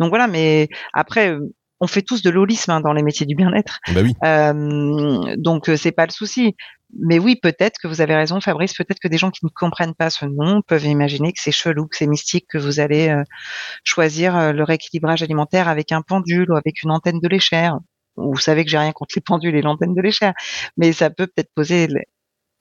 Donc 0.01 0.09
voilà. 0.11 0.27
Mais 0.27 0.69
après, 0.93 1.31
euh, 1.31 1.55
on 1.81 1.87
fait 1.87 2.03
tous 2.03 2.23
de 2.23 2.31
l'holisme 2.31 2.73
hein, 2.73 2.81
dans 2.81 2.93
les 2.93 3.03
métiers 3.03 3.27
du 3.27 3.35
bien-être. 3.35 3.79
Bah 3.93 4.01
oui. 4.03 4.15
euh, 4.25 5.37
donc 5.37 5.71
c'est 5.77 5.93
pas 5.93 6.07
le 6.07 6.13
souci. 6.13 6.55
Mais 6.99 7.19
oui, 7.19 7.37
peut-être 7.37 7.79
que 7.83 7.89
vous 7.89 8.01
avez 8.01 8.15
raison, 8.15 8.41
Fabrice. 8.41 8.75
Peut-être 8.75 9.01
que 9.01 9.09
des 9.09 9.19
gens 9.19 9.31
qui 9.31 9.45
ne 9.45 9.51
comprennent 9.51 9.95
pas 9.95 10.11
ce 10.11 10.25
nom 10.27 10.63
peuvent 10.63 10.87
imaginer 10.87 11.33
que 11.33 11.41
c'est 11.41 11.53
chelou, 11.53 11.87
que 11.89 11.97
c'est 11.97 12.07
mystique, 12.07 12.47
que 12.49 12.59
vous 12.59 12.79
allez 12.79 13.09
euh, 13.09 13.23
choisir 13.83 14.53
le 14.53 14.63
rééquilibrage 14.63 15.23
alimentaire 15.23 15.69
avec 15.69 15.93
un 15.93 16.03
pendule 16.03 16.51
ou 16.51 16.57
avec 16.57 16.83
une 16.83 16.93
antenne 16.93 17.21
de 17.21 17.29
l'échère 17.29 17.79
vous 18.17 18.39
savez 18.39 18.65
que 18.65 18.71
j'ai 18.71 18.79
rien 18.79 18.93
contre 18.93 19.15
les 19.17 19.23
pendules 19.23 19.57
et 19.57 19.63
l'antenne 19.63 19.95
de 19.95 20.01
l'échelle, 20.01 20.35
mais 20.77 20.93
ça 20.93 21.11
peut 21.11 21.27
peut-être 21.27 21.51
poser 21.55 21.89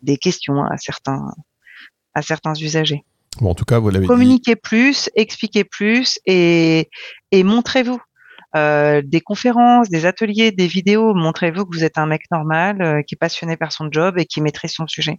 des 0.01 0.17
questions 0.17 0.63
à 0.63 0.77
certains, 0.77 1.33
à 2.13 2.21
certains 2.21 2.53
usagers. 2.55 3.03
Bon, 3.41 3.51
en 3.51 3.55
tout 3.55 3.65
cas, 3.65 3.79
vous 3.79 3.89
l'avez 3.89 4.05
Communiquez 4.05 4.55
plus, 4.55 5.09
expliquez 5.15 5.63
plus 5.63 6.19
et, 6.25 6.89
et 7.31 7.43
montrez-vous. 7.43 7.99
Euh, 8.55 9.01
des 9.03 9.21
conférences, 9.21 9.89
des 9.89 10.05
ateliers, 10.05 10.51
des 10.51 10.67
vidéos, 10.67 11.15
montrez-vous 11.15 11.65
que 11.65 11.75
vous 11.75 11.83
êtes 11.83 11.97
un 11.97 12.05
mec 12.05 12.21
normal, 12.31 12.81
euh, 12.83 13.01
qui 13.01 13.15
est 13.15 13.17
passionné 13.17 13.57
par 13.57 13.71
son 13.71 13.87
job 13.91 14.19
et 14.19 14.25
qui 14.25 14.41
maîtrise 14.41 14.73
son 14.73 14.85
sujet. 14.85 15.17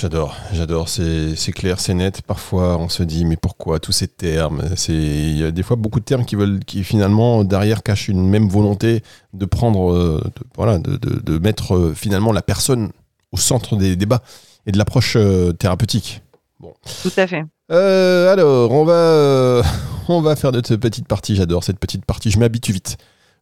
J'adore, 0.00 0.34
j'adore, 0.54 0.88
c'est 0.88 1.52
clair, 1.52 1.78
c'est 1.78 1.92
net. 1.92 2.22
Parfois, 2.22 2.78
on 2.78 2.88
se 2.88 3.02
dit, 3.02 3.26
mais 3.26 3.36
pourquoi 3.36 3.80
tous 3.80 3.92
ces 3.92 4.08
termes? 4.08 4.62
Il 4.88 5.36
y 5.36 5.44
a 5.44 5.50
des 5.50 5.62
fois 5.62 5.76
beaucoup 5.76 6.00
de 6.00 6.06
termes 6.06 6.24
qui 6.24 6.36
veulent, 6.36 6.60
qui 6.64 6.84
finalement, 6.84 7.44
derrière, 7.44 7.82
cachent 7.82 8.08
une 8.08 8.26
même 8.26 8.48
volonté 8.48 9.02
de 9.34 9.44
prendre, 9.44 9.92
euh, 9.92 10.22
de, 10.24 10.46
voilà, 10.56 10.78
de, 10.78 10.96
de, 10.96 11.38
mettre 11.38 11.76
euh, 11.76 11.92
finalement 11.94 12.32
la 12.32 12.40
personne 12.40 12.92
au 13.32 13.36
centre 13.36 13.76
des 13.76 13.94
débats 13.94 14.22
et 14.64 14.72
de 14.72 14.78
l'approche 14.78 15.16
euh, 15.16 15.52
thérapeutique. 15.52 16.22
Bon. 16.60 16.72
Tout 17.02 17.12
à 17.18 17.26
fait. 17.26 17.44
alors, 17.68 18.72
on 18.72 18.86
va, 18.86 19.60
on 20.08 20.22
va 20.22 20.34
faire 20.34 20.52
notre 20.52 20.76
petite 20.76 21.08
partie, 21.08 21.36
j'adore 21.36 21.62
cette 21.62 21.78
petite 21.78 22.06
partie, 22.06 22.30
je 22.30 22.38
m'habitue 22.38 22.72
vite. 22.72 22.96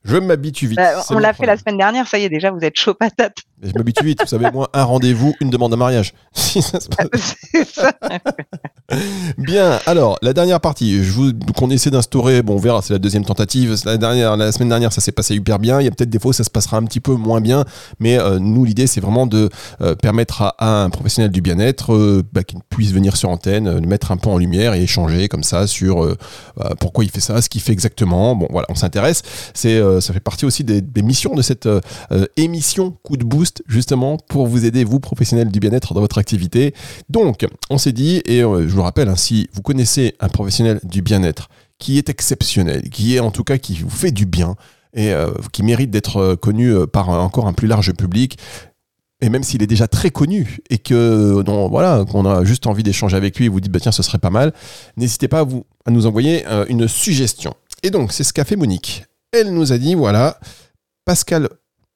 Je 0.04 0.16
m'habitue 0.16 0.68
vite. 0.68 0.76
Bah, 0.78 1.02
on 1.10 1.18
l'a 1.18 1.32
fait 1.34 1.44
la 1.46 1.56
semaine 1.56 1.76
dernière, 1.76 2.06
ça 2.06 2.18
y 2.18 2.24
est, 2.24 2.28
déjà, 2.28 2.50
vous 2.50 2.60
êtes 2.60 2.76
chaud 2.78 2.94
patate. 2.94 3.36
je 3.62 3.72
m'habitue 3.74 4.04
vite, 4.04 4.20
vous 4.22 4.26
savez, 4.28 4.50
moi, 4.52 4.70
un 4.72 4.84
rendez-vous, 4.84 5.34
une 5.40 5.50
demande 5.50 5.74
en 5.74 5.76
mariage. 5.76 6.14
Si 6.32 6.62
ça 6.62 6.80
se 6.80 6.88
passe- 6.88 7.34
ça. 7.74 7.92
Bien, 9.36 9.78
alors, 9.84 10.18
la 10.22 10.32
dernière 10.32 10.60
partie, 10.60 11.02
je 11.04 11.10
vous, 11.12 11.32
qu'on 11.56 11.68
essaie 11.70 11.90
d'instaurer, 11.90 12.42
bon, 12.42 12.54
on 12.54 12.58
verra, 12.58 12.80
c'est 12.80 12.94
la 12.94 12.98
deuxième 12.98 13.24
tentative. 13.24 13.76
La, 13.84 13.98
dernière, 13.98 14.36
la 14.36 14.50
semaine 14.50 14.70
dernière, 14.70 14.92
ça 14.94 15.02
s'est 15.02 15.12
passé 15.12 15.34
hyper 15.34 15.58
bien. 15.58 15.80
Il 15.80 15.84
y 15.84 15.88
a 15.88 15.90
peut-être 15.90 16.08
des 16.08 16.18
fois 16.18 16.30
où 16.30 16.32
ça 16.32 16.44
se 16.44 16.48
passera 16.50 16.78
un 16.78 16.84
petit 16.84 17.00
peu 17.00 17.12
moins 17.12 17.42
bien, 17.42 17.64
mais 17.98 18.18
euh, 18.18 18.38
nous, 18.38 18.64
l'idée, 18.64 18.86
c'est 18.86 19.00
vraiment 19.00 19.26
de 19.26 19.50
euh, 19.82 19.94
permettre 19.94 20.40
à, 20.40 20.54
à 20.58 20.84
un 20.84 20.90
professionnel 20.90 21.30
du 21.30 21.42
bien-être 21.42 21.92
euh, 21.92 22.22
bah, 22.32 22.44
qu'il 22.44 22.60
puisse 22.70 22.92
venir 22.92 23.16
sur 23.16 23.28
antenne, 23.28 23.78
le 23.78 23.86
mettre 23.86 24.10
un 24.10 24.16
peu 24.16 24.30
en 24.30 24.38
lumière 24.38 24.72
et 24.72 24.82
échanger 24.82 25.28
comme 25.28 25.42
ça 25.42 25.66
sur 25.66 26.16
bah, 26.56 26.70
pourquoi 26.80 27.04
il 27.04 27.10
fait 27.10 27.20
ça, 27.20 27.42
ce 27.42 27.48
qu'il 27.50 27.60
fait 27.60 27.72
exactement. 27.72 28.34
Bon, 28.36 28.46
voilà, 28.50 28.66
on 28.70 28.74
s'intéresse. 28.74 29.22
C'est, 29.52 29.78
euh, 29.88 30.00
ça 30.00 30.12
fait 30.12 30.20
partie 30.20 30.44
aussi 30.44 30.64
des, 30.64 31.02
missions 31.02 31.34
de 31.34 31.42
cette 31.42 31.66
euh, 31.66 31.80
euh, 32.12 32.26
émission 32.36 32.96
Coup 33.02 33.16
de 33.16 33.24
Boost, 33.24 33.62
justement, 33.66 34.16
pour 34.16 34.46
vous 34.46 34.64
aider, 34.64 34.84
vous, 34.84 35.00
professionnels 35.00 35.50
du 35.50 35.60
bien-être, 35.60 35.94
dans 35.94 36.00
votre 36.00 36.18
activité. 36.18 36.74
Donc, 37.08 37.46
on 37.70 37.78
s'est 37.78 37.92
dit, 37.92 38.22
et 38.26 38.40
je 38.40 38.68
vous 38.68 38.82
rappelle, 38.82 39.08
hein, 39.08 39.16
si 39.16 39.48
vous 39.52 39.62
connaissez 39.62 40.14
un 40.20 40.28
professionnel 40.28 40.80
du 40.84 41.02
bien-être 41.02 41.48
qui 41.78 41.98
est 41.98 42.08
exceptionnel, 42.08 42.88
qui 42.90 43.16
est 43.16 43.20
en 43.20 43.30
tout 43.30 43.44
cas 43.44 43.58
qui 43.58 43.74
vous 43.76 43.90
fait 43.90 44.10
du 44.10 44.26
bien 44.26 44.56
et 44.94 45.12
qui 45.52 45.62
mérite 45.62 45.90
d'être 45.90 46.34
connu 46.34 46.74
par 46.92 47.10
encore 47.10 47.46
un 47.46 47.52
plus 47.52 47.68
large 47.68 47.92
public, 47.92 48.38
et 49.20 49.28
même 49.28 49.44
s'il 49.44 49.62
est 49.62 49.66
déjà 49.66 49.86
très 49.86 50.10
connu 50.10 50.58
et 50.70 50.78
que 50.78 51.42
voilà 51.68 52.04
qu'on 52.10 52.26
a 52.26 52.44
juste 52.44 52.66
envie 52.66 52.82
d'échanger 52.82 53.16
avec 53.16 53.38
lui 53.38 53.46
et 53.46 53.48
vous 53.48 53.60
dites 53.60 53.70
bah 53.70 53.80
tiens 53.80 53.92
ce 53.92 54.02
serait 54.02 54.18
pas 54.18 54.30
mal, 54.30 54.52
n'hésitez 54.96 55.28
pas 55.28 55.40
à, 55.40 55.44
vous, 55.44 55.64
à 55.84 55.90
nous 55.90 56.06
envoyer 56.06 56.44
une 56.68 56.88
suggestion. 56.88 57.54
Et 57.82 57.90
donc 57.90 58.12
c'est 58.12 58.24
ce 58.24 58.32
qu'a 58.32 58.44
fait 58.44 58.56
Monique. 58.56 59.04
Elle 59.32 59.52
nous 59.52 59.72
a 59.72 59.78
dit 59.78 59.94
voilà 59.94 60.38
Pascal, 61.04 61.48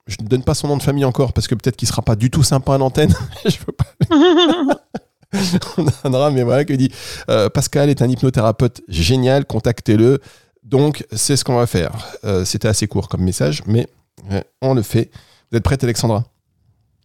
je 0.07 0.16
ne 0.21 0.27
donne 0.29 0.42
pas 0.42 0.55
son 0.55 0.68
nom 0.68 0.77
de 0.77 0.83
famille 0.83 1.05
encore 1.05 1.33
parce 1.33 1.49
que 1.49 1.55
peut-être 1.55 1.77
qu'il 1.77 1.88
sera 1.88 2.03
pas 2.03 2.16
du 2.16 2.31
tout 2.31 2.42
sympa 2.42 2.75
à 2.75 2.79
l'antenne. 2.79 3.14
je 3.45 3.59
veux 3.59 3.73
pas 3.73 3.87
on 5.79 5.85
donnera, 6.05 6.31
mais 6.31 6.42
voilà, 6.42 6.64
que 6.64 6.73
dit 6.73 6.92
euh, 7.31 7.49
Pascal 7.49 7.88
est 7.88 8.03
un 8.03 8.09
hypnothérapeute 8.09 8.83
génial, 8.88 9.47
contactez-le. 9.47 10.21
Donc, 10.62 11.05
c'est 11.11 11.37
ce 11.37 11.45
qu'on 11.45 11.57
va 11.57 11.66
faire. 11.66 11.92
Euh, 12.25 12.45
C'était 12.45 12.68
assez 12.68 12.87
court 12.87 13.09
comme 13.09 13.23
message, 13.23 13.62
mais 13.66 13.88
euh, 14.31 14.42
on 14.61 14.75
le 14.75 14.83
fait. 14.83 15.11
Vous 15.51 15.59
êtes 15.59 15.64
prête, 15.64 15.83
Alexandra? 15.83 16.25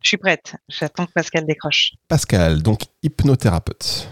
Je 0.02 0.10
suis 0.10 0.18
prête. 0.18 0.56
J'attends 0.70 1.06
que 1.06 1.12
Pascal 1.12 1.46
décroche. 1.46 1.94
Pascal, 2.08 2.62
donc 2.62 2.82
hypnothérapeute. 3.02 4.10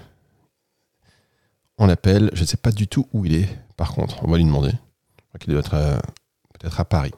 On 1.78 1.88
l'appelle, 1.88 2.32
je 2.34 2.42
ne 2.42 2.46
sais 2.48 2.58
pas 2.58 2.72
du 2.72 2.88
tout 2.88 3.08
où 3.14 3.26
il 3.26 3.36
est, 3.36 3.50
par 3.78 3.94
contre, 3.94 4.24
on 4.24 4.32
va 4.32 4.38
lui 4.38 4.46
demander. 4.46 4.72
Je 5.36 5.38
crois 5.38 5.44
qu'il 5.44 5.54
doit 5.54 5.60
être 5.60 5.74
euh, 5.74 6.00
peut-être 6.58 6.80
à 6.80 6.86
Paris, 6.86 7.12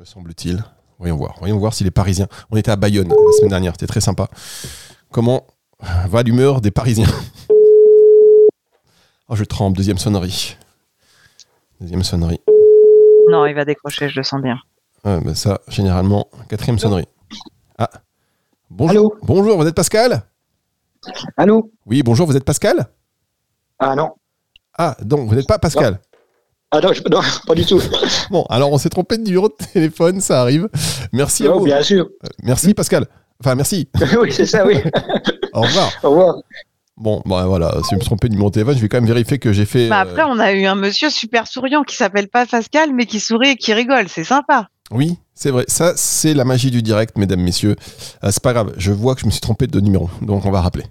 me 0.00 0.06
semble-t-il. 0.06 0.64
Voyons 0.98 1.16
voir, 1.16 1.34
voyons 1.38 1.58
voir 1.58 1.74
s'il 1.74 1.86
est 1.86 1.90
parisien. 1.90 2.26
On 2.50 2.56
était 2.56 2.70
à 2.70 2.76
Bayonne 2.76 3.08
la 3.08 3.32
semaine 3.32 3.50
dernière, 3.50 3.72
c'était 3.72 3.86
très 3.86 4.00
sympa. 4.00 4.28
Comment 5.10 5.46
va 6.08 6.22
l'humeur 6.22 6.62
des 6.62 6.70
Parisiens 6.70 7.10
Oh, 9.28 9.36
je 9.36 9.44
tremble, 9.44 9.76
deuxième 9.76 9.98
sonnerie. 9.98 10.56
Deuxième 11.78 12.02
sonnerie. 12.02 12.40
Non, 13.28 13.44
il 13.44 13.54
va 13.54 13.66
décrocher, 13.66 14.08
je 14.08 14.16
le 14.16 14.22
sens 14.22 14.40
bien. 14.40 14.58
Ça, 15.34 15.60
généralement, 15.68 16.28
quatrième 16.48 16.78
sonnerie. 16.78 17.08
Ah. 17.76 17.90
Bonjour. 18.70 19.12
Allô 19.12 19.16
Bonjour, 19.24 19.58
vous 19.58 19.66
êtes 19.66 19.74
Pascal? 19.74 20.22
Allô? 21.36 21.70
Oui, 21.84 22.02
bonjour, 22.02 22.26
vous 22.26 22.36
êtes 22.36 22.46
Pascal? 22.46 22.86
Ah 23.78 23.94
non. 23.94 24.14
Ah, 24.78 24.96
donc 25.02 25.28
vous 25.28 25.34
n'êtes 25.34 25.46
pas 25.46 25.58
Pascal? 25.58 26.00
Ah 26.74 26.80
non, 26.80 26.92
je- 26.92 27.02
non, 27.10 27.20
pas 27.46 27.54
du 27.54 27.66
tout. 27.66 27.80
Bon, 28.30 28.44
alors 28.48 28.72
on 28.72 28.78
s'est 28.78 28.88
trompé 28.88 29.18
de 29.18 29.22
numéro 29.24 29.48
de 29.48 29.54
téléphone, 29.72 30.20
ça 30.20 30.40
arrive. 30.40 30.68
Merci 31.12 31.46
à 31.46 31.50
vous. 31.52 31.64
bien 31.64 31.82
sûr. 31.82 32.08
Euh, 32.24 32.28
Merci 32.42 32.72
Pascal. 32.74 33.06
Enfin, 33.40 33.54
merci. 33.54 33.88
oui, 34.20 34.32
c'est 34.32 34.46
ça, 34.46 34.64
oui. 34.66 34.76
Au 35.52 35.60
revoir. 35.62 35.90
Au 36.02 36.10
revoir. 36.10 36.36
Bon, 36.96 37.22
bah 37.26 37.44
voilà, 37.46 37.72
si 37.82 37.90
je 37.90 37.94
me 37.96 38.00
suis 38.00 38.06
trompé 38.06 38.28
de 38.28 38.32
numéro 38.34 38.48
de 38.50 38.54
téléphone, 38.54 38.76
je 38.76 38.80
vais 38.82 38.88
quand 38.88 38.98
même 38.98 39.06
vérifier 39.08 39.38
que 39.38 39.52
j'ai 39.52 39.64
fait. 39.64 39.88
Bah, 39.88 40.00
euh, 40.00 40.02
après, 40.10 40.22
on 40.24 40.38
a 40.38 40.52
eu 40.52 40.64
un 40.66 40.74
monsieur 40.76 41.10
super 41.10 41.46
souriant 41.46 41.82
qui 41.82 41.96
s'appelle 41.96 42.28
pas 42.28 42.46
Pascal, 42.46 42.92
mais 42.94 43.06
qui 43.06 43.18
sourit 43.20 43.50
et 43.50 43.56
qui 43.56 43.72
rigole. 43.74 44.08
C'est 44.08 44.24
sympa. 44.24 44.68
Oui, 44.92 45.18
c'est 45.34 45.50
vrai. 45.50 45.64
Ça, 45.68 45.94
c'est 45.96 46.34
la 46.34 46.44
magie 46.44 46.70
du 46.70 46.80
direct, 46.82 47.16
mesdames, 47.18 47.40
messieurs. 47.40 47.76
Euh, 48.22 48.28
c'est 48.30 48.42
pas 48.42 48.52
grave. 48.52 48.72
Je 48.76 48.92
vois 48.92 49.14
que 49.14 49.22
je 49.22 49.26
me 49.26 49.30
suis 49.30 49.40
trompé 49.40 49.66
de 49.66 49.80
numéro, 49.80 50.08
donc 50.20 50.44
on 50.46 50.50
va 50.50 50.60
rappeler. 50.60 50.84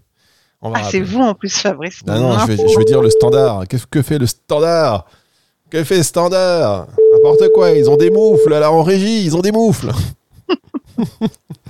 On 0.62 0.70
va 0.72 0.80
Ah, 0.82 0.88
c'est 0.91 1.00
vous 1.00 1.22
en 1.22 1.34
plus, 1.34 1.56
Fabrice. 1.58 2.02
Ah 2.08 2.20
non, 2.20 2.38
je 2.39 2.46
vais, 2.48 2.58
je 2.58 2.78
vais 2.78 2.86
dire 2.86 3.02
le 3.02 3.10
standard. 3.10 3.63
Qu'est-ce 3.70 3.88
que 3.88 4.02
fait 4.02 4.17
le 4.20 4.26
standard? 4.28 5.06
Que 5.71 5.86
fait 5.86 6.03
standard? 6.03 6.88
N'importe 7.13 7.49
quoi, 7.53 7.71
ils 7.71 7.89
ont 7.89 7.95
des 7.95 8.12
moufles 8.12 8.49
là 8.49 8.69
en 8.69 8.84
régie, 8.84 9.23
ils 9.23 9.38
ont 9.38 9.39
des 9.39 9.53
moufles. 9.53 9.91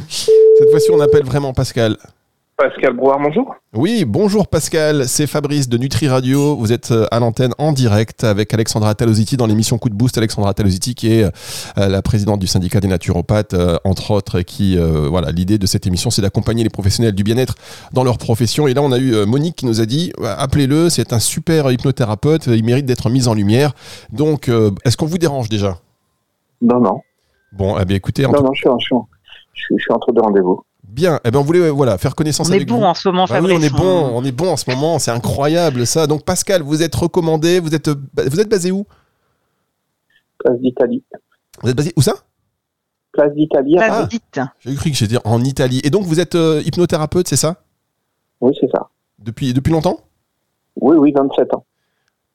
Cette 0.09 0.71
fois-ci, 0.71 0.89
on 0.91 0.99
appelle 0.99 1.23
vraiment 1.23 1.53
Pascal. 1.53 1.97
Pascal 2.62 2.93
Brouard, 2.95 3.19
bonjour. 3.19 3.56
Oui, 3.74 4.06
bonjour 4.06 4.47
Pascal, 4.47 5.08
c'est 5.08 5.26
Fabrice 5.26 5.67
de 5.67 5.80
Nutri 5.80 6.08
Radio. 6.08 6.56
Vous 6.56 6.71
êtes 6.71 6.91
euh, 6.91 7.08
à 7.10 7.19
l'antenne 7.19 7.54
en 7.58 7.71
direct 7.71 8.24
avec 8.24 8.54
Alexandra 8.54 8.93
Talositi 8.93 9.36
dans 9.36 9.47
l'émission 9.47 9.80
Coup 9.80 9.89
de 9.89 9.95
Boost. 9.95 10.15
Alexandra 10.19 10.54
Talositi 10.54 10.93
qui 10.93 11.12
est 11.12 11.24
euh, 11.24 11.88
la 11.88 12.04
présidente 12.04 12.39
du 12.39 12.45
syndicat 12.45 12.80
des 12.80 12.88
naturopathes, 12.88 13.56
euh, 13.56 13.78
entre 13.84 14.12
autres, 14.12 14.41
et 14.41 14.43
qui, 14.43 14.78
euh, 14.78 15.08
voilà, 15.10 15.32
l'idée 15.32 15.58
de 15.58 15.65
cette 15.65 15.88
émission, 15.88 16.12
c'est 16.12 16.21
d'accompagner 16.21 16.63
les 16.63 16.69
professionnels 16.69 17.15
du 17.15 17.24
bien-être 17.24 17.56
dans 17.93 18.04
leur 18.04 18.19
profession. 18.19 18.67
Et 18.67 18.76
là, 18.76 18.84
on 18.84 18.91
a 18.91 19.00
eu 19.00 19.26
Monique 19.26 19.56
qui 19.56 19.65
nous 19.65 19.82
a 19.82 19.88
dit, 19.88 20.13
appelez-le, 20.24 20.89
c'est 20.91 21.13
un 21.13 21.19
super 21.19 21.71
hypnothérapeute, 21.71 22.45
il 22.45 22.63
mérite 22.63 22.86
d'être 22.86 23.10
mis 23.10 23.28
en 23.28 23.34
lumière. 23.34 23.74
Donc, 24.13 24.50
euh, 24.50 24.69
est-ce 24.86 24.97
qu'on 24.97 25.08
vous 25.08 25.17
dérange 25.17 25.50
déjà? 25.50 25.80
Non, 26.62 26.80
non. 26.80 27.02
Bon, 27.54 27.80
eh 27.82 27.86
bien 27.86 27.97
écoutez, 27.97 28.21
Non, 28.21 28.34
tout- 28.34 28.43
non, 28.43 28.54
je 28.54 28.60
suis, 28.60 28.69
en- 28.69 28.78
je 28.78 28.86
suis, 28.86 28.95
en- 28.95 29.08
je 29.54 29.62
suis, 29.62 29.76
je 29.80 29.82
suis 29.82 29.91
entre 29.93 30.12
deux 30.12 30.21
rendez-vous. 30.21 30.62
Bien, 30.91 31.19
eh 31.23 31.32
bien 31.32 31.39
on 31.39 31.43
voulait 31.43 31.60
euh, 31.62 31.69
voilà, 31.71 31.97
faire 31.97 32.15
connaissance 32.15 32.49
On 32.49 32.54
est 32.54 32.58
avec 32.58 32.67
bon 32.67 32.77
vous. 32.80 32.84
en 32.84 32.93
ce 32.93 33.08
moment, 33.10 33.25
Bah 33.30 33.39
oui, 33.41 33.51
on 33.56 33.62
est 33.62 33.69
bon, 33.69 34.12
on 34.13 34.23
est 34.23 34.32
bon 34.32 34.51
en 34.51 34.58
ce 34.58 34.69
moment, 34.69 34.99
c'est 34.99 35.12
incroyable 35.12 35.86
ça. 35.88 36.08
Donc 36.08 36.23
Pascal, 36.25 36.62
vous 36.62 36.82
êtes 36.84 36.93
recommandé, 36.95 37.60
vous 37.60 37.73
êtes, 37.75 37.89
vous 37.89 38.39
êtes 38.39 38.49
basé 38.49 38.71
où? 38.71 38.86
Place 40.39 40.60
d'Italie. 40.60 41.04
Vous 41.62 41.69
êtes 41.69 41.75
basé 41.77 41.93
où 41.95 42.01
ça? 42.01 42.13
Place 43.12 43.34
d'Italie. 43.34 43.75
Place 43.75 44.08
Ah. 44.38 44.54
J'ai 44.60 44.75
cru 44.75 44.89
que 44.91 44.95
j'étais 44.97 45.17
en 45.25 45.43
Italie. 45.43 45.82
Et 45.84 45.89
donc 45.89 46.04
vous 46.06 46.19
êtes 46.19 46.36
euh, 46.36 46.62
hypnothérapeute, 46.65 47.27
c'est 47.27 47.36
ça? 47.36 47.58
Oui, 48.39 48.54
c'est 48.60 48.69
ça. 48.71 48.89
depuis, 49.19 49.54
depuis 49.54 49.71
longtemps? 49.71 49.99
Oui, 50.80 50.95
oui, 50.97 51.12
27 51.12 51.54
ans. 51.54 51.65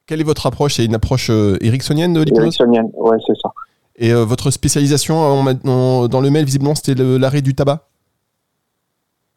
Quelle 0.05 0.21
est 0.21 0.23
votre 0.23 0.45
approche? 0.45 0.75
C'est 0.75 0.85
une 0.85 0.95
approche 0.95 1.29
euh, 1.29 1.57
ericksonienne 1.61 2.13
de 2.13 2.21
l'hypnose? 2.21 2.43
Ericksonienne. 2.43 2.89
Ouais, 2.93 3.17
c'est 3.25 3.33
ça. 3.41 3.49
Et 3.97 4.13
euh, 4.13 4.23
votre 4.23 4.51
spécialisation 4.51 5.17
on 5.19 5.59
on- 5.65 6.07
dans 6.07 6.21
le 6.21 6.29
mail, 6.29 6.45
visiblement, 6.45 6.75
c'était 6.75 6.93
l'arrêt 6.95 7.41
du 7.41 7.55
tabac? 7.55 7.86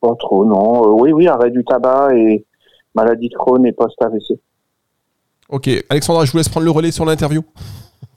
Pas 0.01 0.15
trop, 0.19 0.45
non. 0.45 0.85
Euh, 0.85 0.93
oui, 1.01 1.13
oui, 1.13 1.29
arrêt 1.29 1.51
du 1.51 1.65
tabac 1.65 2.15
et 2.15 2.45
maladie 2.95 3.29
de 3.29 3.35
Crohn 3.35 3.65
et 3.67 3.73
post-AVC. 3.73 4.41
Ok, 5.49 5.69
Alexandra, 5.89 6.25
je 6.25 6.33
vous 6.33 6.39
laisse 6.39 6.49
prendre 6.49 6.65
le 6.65 6.71
relais 6.71 6.91
sur 6.93 7.05
l'interview. 7.05 7.43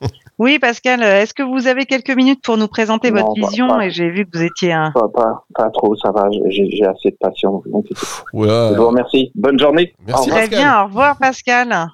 Oui, 0.40 0.58
Pascal, 0.58 1.04
euh, 1.04 1.22
est-ce 1.22 1.34
que 1.34 1.44
vous 1.44 1.68
avez 1.68 1.86
quelques 1.86 2.10
minutes 2.10 2.42
pour 2.44 2.58
nous 2.58 2.68
présenter 2.68 3.12
Non, 3.12 3.22
votre 3.22 3.40
pas- 3.40 3.48
vision 3.48 3.68
pas. 3.68 3.86
Et 3.86 3.92
j'ai 3.92 4.10
vu 4.10 4.26
que 4.26 4.36
vous 4.36 4.44
étiez 4.44 4.74
un. 4.74 4.92
Pas, 4.92 5.08
pas, 5.08 5.46
pas 5.54 5.70
trop, 5.70 5.96
ça 5.96 6.12
va. 6.12 6.28
J'ai 6.50 6.84
assez 6.86 7.12
de 7.12 7.18
patience. 7.20 7.64
Je 7.66 8.76
vous 8.76 8.88
remercie. 8.88 9.32
Bonne 9.36 9.60
journée. 9.60 9.94
Merci. 10.08 10.30
Très 10.32 10.48
bien, 10.48 10.82
au 10.82 10.86
revoir, 10.86 11.18
Pascal. 11.20 11.88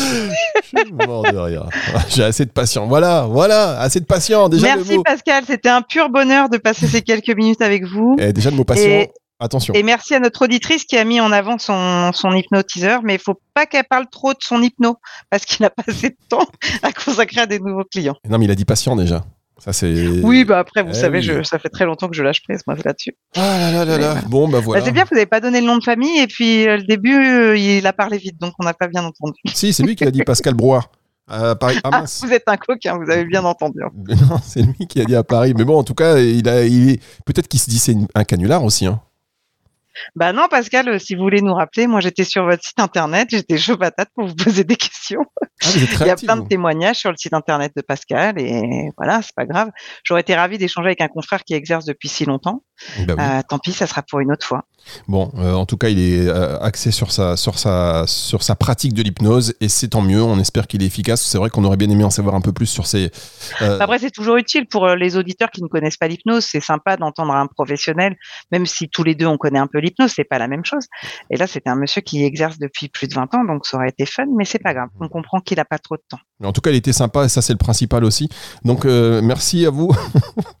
Je 0.00 0.78
suis 0.78 0.92
mort 1.06 1.22
de 1.30 1.36
rire. 1.36 1.66
J'ai 2.08 2.24
assez 2.24 2.44
de 2.44 2.50
patience. 2.50 2.88
Voilà, 2.88 3.22
voilà, 3.28 3.78
assez 3.80 4.00
de 4.00 4.04
patience. 4.04 4.50
Déjà 4.50 4.74
le 4.74 4.76
Merci, 4.80 4.96
mot. 4.98 5.02
Pascal. 5.02 5.44
C'était 5.46 5.68
un 5.68 5.82
pur 5.82 6.08
bonheur 6.10 6.48
de 6.48 6.58
passer 6.58 6.86
ces 6.86 7.02
quelques 7.02 7.34
minutes 7.36 7.62
avec 7.62 7.84
vous. 7.84 8.16
Eh, 8.18 8.32
déjà 8.32 8.50
le 8.50 8.56
mot 8.56 8.64
patient. 8.64 8.84
Et- 8.88 9.10
Attention. 9.42 9.72
Et 9.72 9.82
merci 9.82 10.14
à 10.14 10.20
notre 10.20 10.42
auditrice 10.42 10.84
qui 10.84 10.98
a 10.98 11.04
mis 11.04 11.18
en 11.18 11.32
avant 11.32 11.56
son, 11.56 12.12
son 12.12 12.30
hypnotiseur, 12.32 13.00
mais 13.02 13.14
il 13.14 13.18
faut 13.18 13.40
pas 13.54 13.64
qu'elle 13.64 13.86
parle 13.88 14.04
trop 14.12 14.32
de 14.34 14.38
son 14.42 14.60
hypno, 14.62 14.98
parce 15.30 15.46
qu'il 15.46 15.64
a 15.64 15.70
pas 15.70 15.82
assez 15.88 16.10
de 16.10 16.16
temps 16.28 16.46
à 16.82 16.92
consacrer 16.92 17.40
à 17.40 17.46
des 17.46 17.58
nouveaux 17.58 17.84
clients. 17.90 18.16
Non, 18.28 18.36
mais 18.36 18.44
il 18.44 18.50
a 18.50 18.54
dit 18.54 18.66
patient 18.66 18.96
déjà. 18.96 19.24
Ça, 19.60 19.72
c'est. 19.72 20.08
Oui, 20.22 20.44
bah 20.44 20.58
après, 20.58 20.82
vous 20.82 20.90
Eh 20.92 20.94
savez, 20.94 21.18
oui. 21.18 21.24
je, 21.24 21.42
ça 21.42 21.58
fait 21.58 21.68
très 21.68 21.84
longtemps 21.84 22.08
que 22.08 22.16
je 22.16 22.22
lâche 22.22 22.42
prise, 22.42 22.62
moi, 22.66 22.74
là-dessus. 22.84 23.14
Ah 23.36 23.58
là 23.58 23.70
là 23.72 23.84
là 23.84 23.98
là. 23.98 24.14
Bon, 24.26 24.48
bah 24.48 24.58
Bah, 24.58 24.64
voilà. 24.64 24.84
c'est 24.84 24.90
bien, 24.92 25.04
vous 25.04 25.14
n'avez 25.14 25.26
pas 25.26 25.40
donné 25.40 25.60
le 25.60 25.66
nom 25.66 25.76
de 25.76 25.84
famille, 25.84 26.18
et 26.18 26.26
puis 26.26 26.66
euh, 26.66 26.78
le 26.78 26.82
début, 26.84 27.14
euh, 27.14 27.56
il 27.56 27.86
a 27.86 27.92
parlé 27.92 28.16
vite, 28.18 28.40
donc 28.40 28.54
on 28.58 28.64
n'a 28.64 28.74
pas 28.74 28.88
bien 28.88 29.04
entendu. 29.04 29.38
Si, 29.52 29.72
c'est 29.72 29.82
lui 29.82 29.94
qui 29.96 30.04
l'a 30.04 30.10
dit, 30.10 30.22
Pascal 30.22 30.54
Brouard. 30.54 30.90
À 31.32 31.54
Paris. 31.54 31.78
Ah 31.84 31.90
Ah, 31.92 32.04
vous 32.22 32.32
êtes 32.32 32.48
un 32.48 32.56
coquin, 32.56 32.96
vous 32.98 33.08
avez 33.08 33.24
bien 33.24 33.44
entendu. 33.44 33.78
Non, 34.08 34.38
c'est 34.42 34.62
lui 34.62 34.86
qui 34.88 35.00
a 35.00 35.04
dit 35.04 35.14
à 35.14 35.22
Paris. 35.22 35.54
Mais 35.56 35.62
bon, 35.64 35.78
en 35.78 35.84
tout 35.84 35.94
cas, 35.94 36.18
il 36.18 36.48
a, 36.48 36.64
il 36.64 36.98
peut-être 37.24 37.46
qu'il 37.46 37.60
se 37.60 37.70
dit 37.70 37.78
c'est 37.78 37.92
une- 37.92 38.08
un 38.16 38.24
canular 38.24 38.64
aussi. 38.64 38.86
Hein. 38.86 39.00
Bah 40.14 40.32
non, 40.32 40.46
Pascal, 40.48 40.88
euh, 40.88 40.98
si 40.98 41.14
vous 41.14 41.22
voulez 41.22 41.42
nous 41.42 41.54
rappeler, 41.54 41.86
moi 41.86 42.00
j'étais 42.00 42.24
sur 42.24 42.44
votre 42.44 42.62
site 42.64 42.78
internet, 42.80 43.28
j'étais 43.30 43.58
chaud 43.58 43.76
patate 43.76 44.08
pour 44.14 44.26
vous 44.26 44.34
poser 44.34 44.64
des 44.64 44.76
questions. 44.76 45.20
Ah, 45.62 45.68
Il 46.00 46.06
y 46.06 46.10
a 46.10 46.16
plein 46.16 46.36
de 46.36 46.46
témoignages 46.48 46.96
sur 46.96 47.10
le 47.10 47.16
site 47.16 47.34
internet 47.34 47.72
de 47.76 47.82
Pascal 47.82 48.40
et 48.40 48.90
voilà, 48.96 49.20
c'est 49.22 49.34
pas 49.34 49.46
grave. 49.46 49.70
J'aurais 50.04 50.20
été 50.22 50.34
ravie 50.34 50.58
d'échanger 50.58 50.86
avec 50.88 51.00
un 51.00 51.08
confrère 51.08 51.44
qui 51.44 51.54
exerce 51.54 51.84
depuis 51.84 52.08
si 52.08 52.24
longtemps. 52.24 52.62
Bah 53.06 53.14
oui. 53.18 53.22
Euh, 53.22 53.42
tant 53.46 53.58
pis, 53.58 53.72
ça 53.72 53.86
sera 53.86 54.02
pour 54.02 54.20
une 54.20 54.32
autre 54.32 54.46
fois. 54.46 54.64
Bon, 55.06 55.30
euh, 55.36 55.52
en 55.52 55.66
tout 55.66 55.76
cas, 55.76 55.88
il 55.90 55.98
est 55.98 56.26
euh, 56.26 56.58
axé 56.60 56.90
sur 56.90 57.12
sa, 57.12 57.36
sur, 57.36 57.58
sa, 57.58 58.06
sur 58.06 58.42
sa 58.42 58.54
pratique 58.54 58.94
de 58.94 59.02
l'hypnose 59.02 59.54
et 59.60 59.68
c'est 59.68 59.88
tant 59.88 60.00
mieux. 60.00 60.22
On 60.22 60.38
espère 60.38 60.66
qu'il 60.66 60.82
est 60.82 60.86
efficace. 60.86 61.20
C'est 61.20 61.36
vrai 61.36 61.50
qu'on 61.50 61.64
aurait 61.64 61.76
bien 61.76 61.90
aimé 61.90 62.04
en 62.04 62.10
savoir 62.10 62.34
un 62.34 62.40
peu 62.40 62.52
plus 62.52 62.64
sur 62.66 62.86
ses. 62.86 63.10
euh, 63.60 63.78
Après, 63.80 63.98
c'est 63.98 64.10
toujours 64.10 64.36
utile 64.36 64.66
pour 64.66 64.88
les 64.88 65.18
auditeurs 65.18 65.50
qui 65.50 65.62
ne 65.62 65.68
connaissent 65.68 65.98
pas 65.98 66.08
l'hypnose. 66.08 66.46
C'est 66.46 66.60
sympa 66.60 66.96
d'entendre 66.96 67.34
un 67.34 67.46
professionnel, 67.46 68.16
même 68.50 68.64
si 68.64 68.88
tous 68.88 69.04
les 69.04 69.14
deux 69.14 69.26
on 69.26 69.36
connaît 69.36 69.58
un 69.58 69.66
peu 69.66 69.79
l'hypnose, 69.80 70.12
c'est 70.14 70.24
pas 70.24 70.38
la 70.38 70.48
même 70.48 70.64
chose. 70.64 70.86
Et 71.30 71.36
là, 71.36 71.46
c'était 71.46 71.70
un 71.70 71.74
monsieur 71.76 72.00
qui 72.02 72.24
exerce 72.24 72.58
depuis 72.58 72.88
plus 72.88 73.08
de 73.08 73.14
20 73.14 73.34
ans, 73.34 73.44
donc 73.44 73.66
ça 73.66 73.76
aurait 73.76 73.88
été 73.88 74.06
fun, 74.06 74.24
mais 74.36 74.44
c'est 74.44 74.58
pas 74.58 74.74
grave. 74.74 74.88
On 75.00 75.08
comprend 75.08 75.40
qu'il 75.40 75.58
a 75.60 75.64
pas 75.64 75.78
trop 75.78 75.96
de 75.96 76.02
temps. 76.08 76.18
Mais 76.38 76.46
en 76.46 76.52
tout 76.52 76.60
cas, 76.60 76.70
il 76.70 76.76
était 76.76 76.92
sympa 76.92 77.24
et 77.24 77.28
ça, 77.28 77.42
c'est 77.42 77.52
le 77.52 77.58
principal 77.58 78.04
aussi. 78.04 78.28
Donc, 78.64 78.84
euh, 78.84 79.20
merci 79.22 79.66
à 79.66 79.70
vous. 79.70 79.88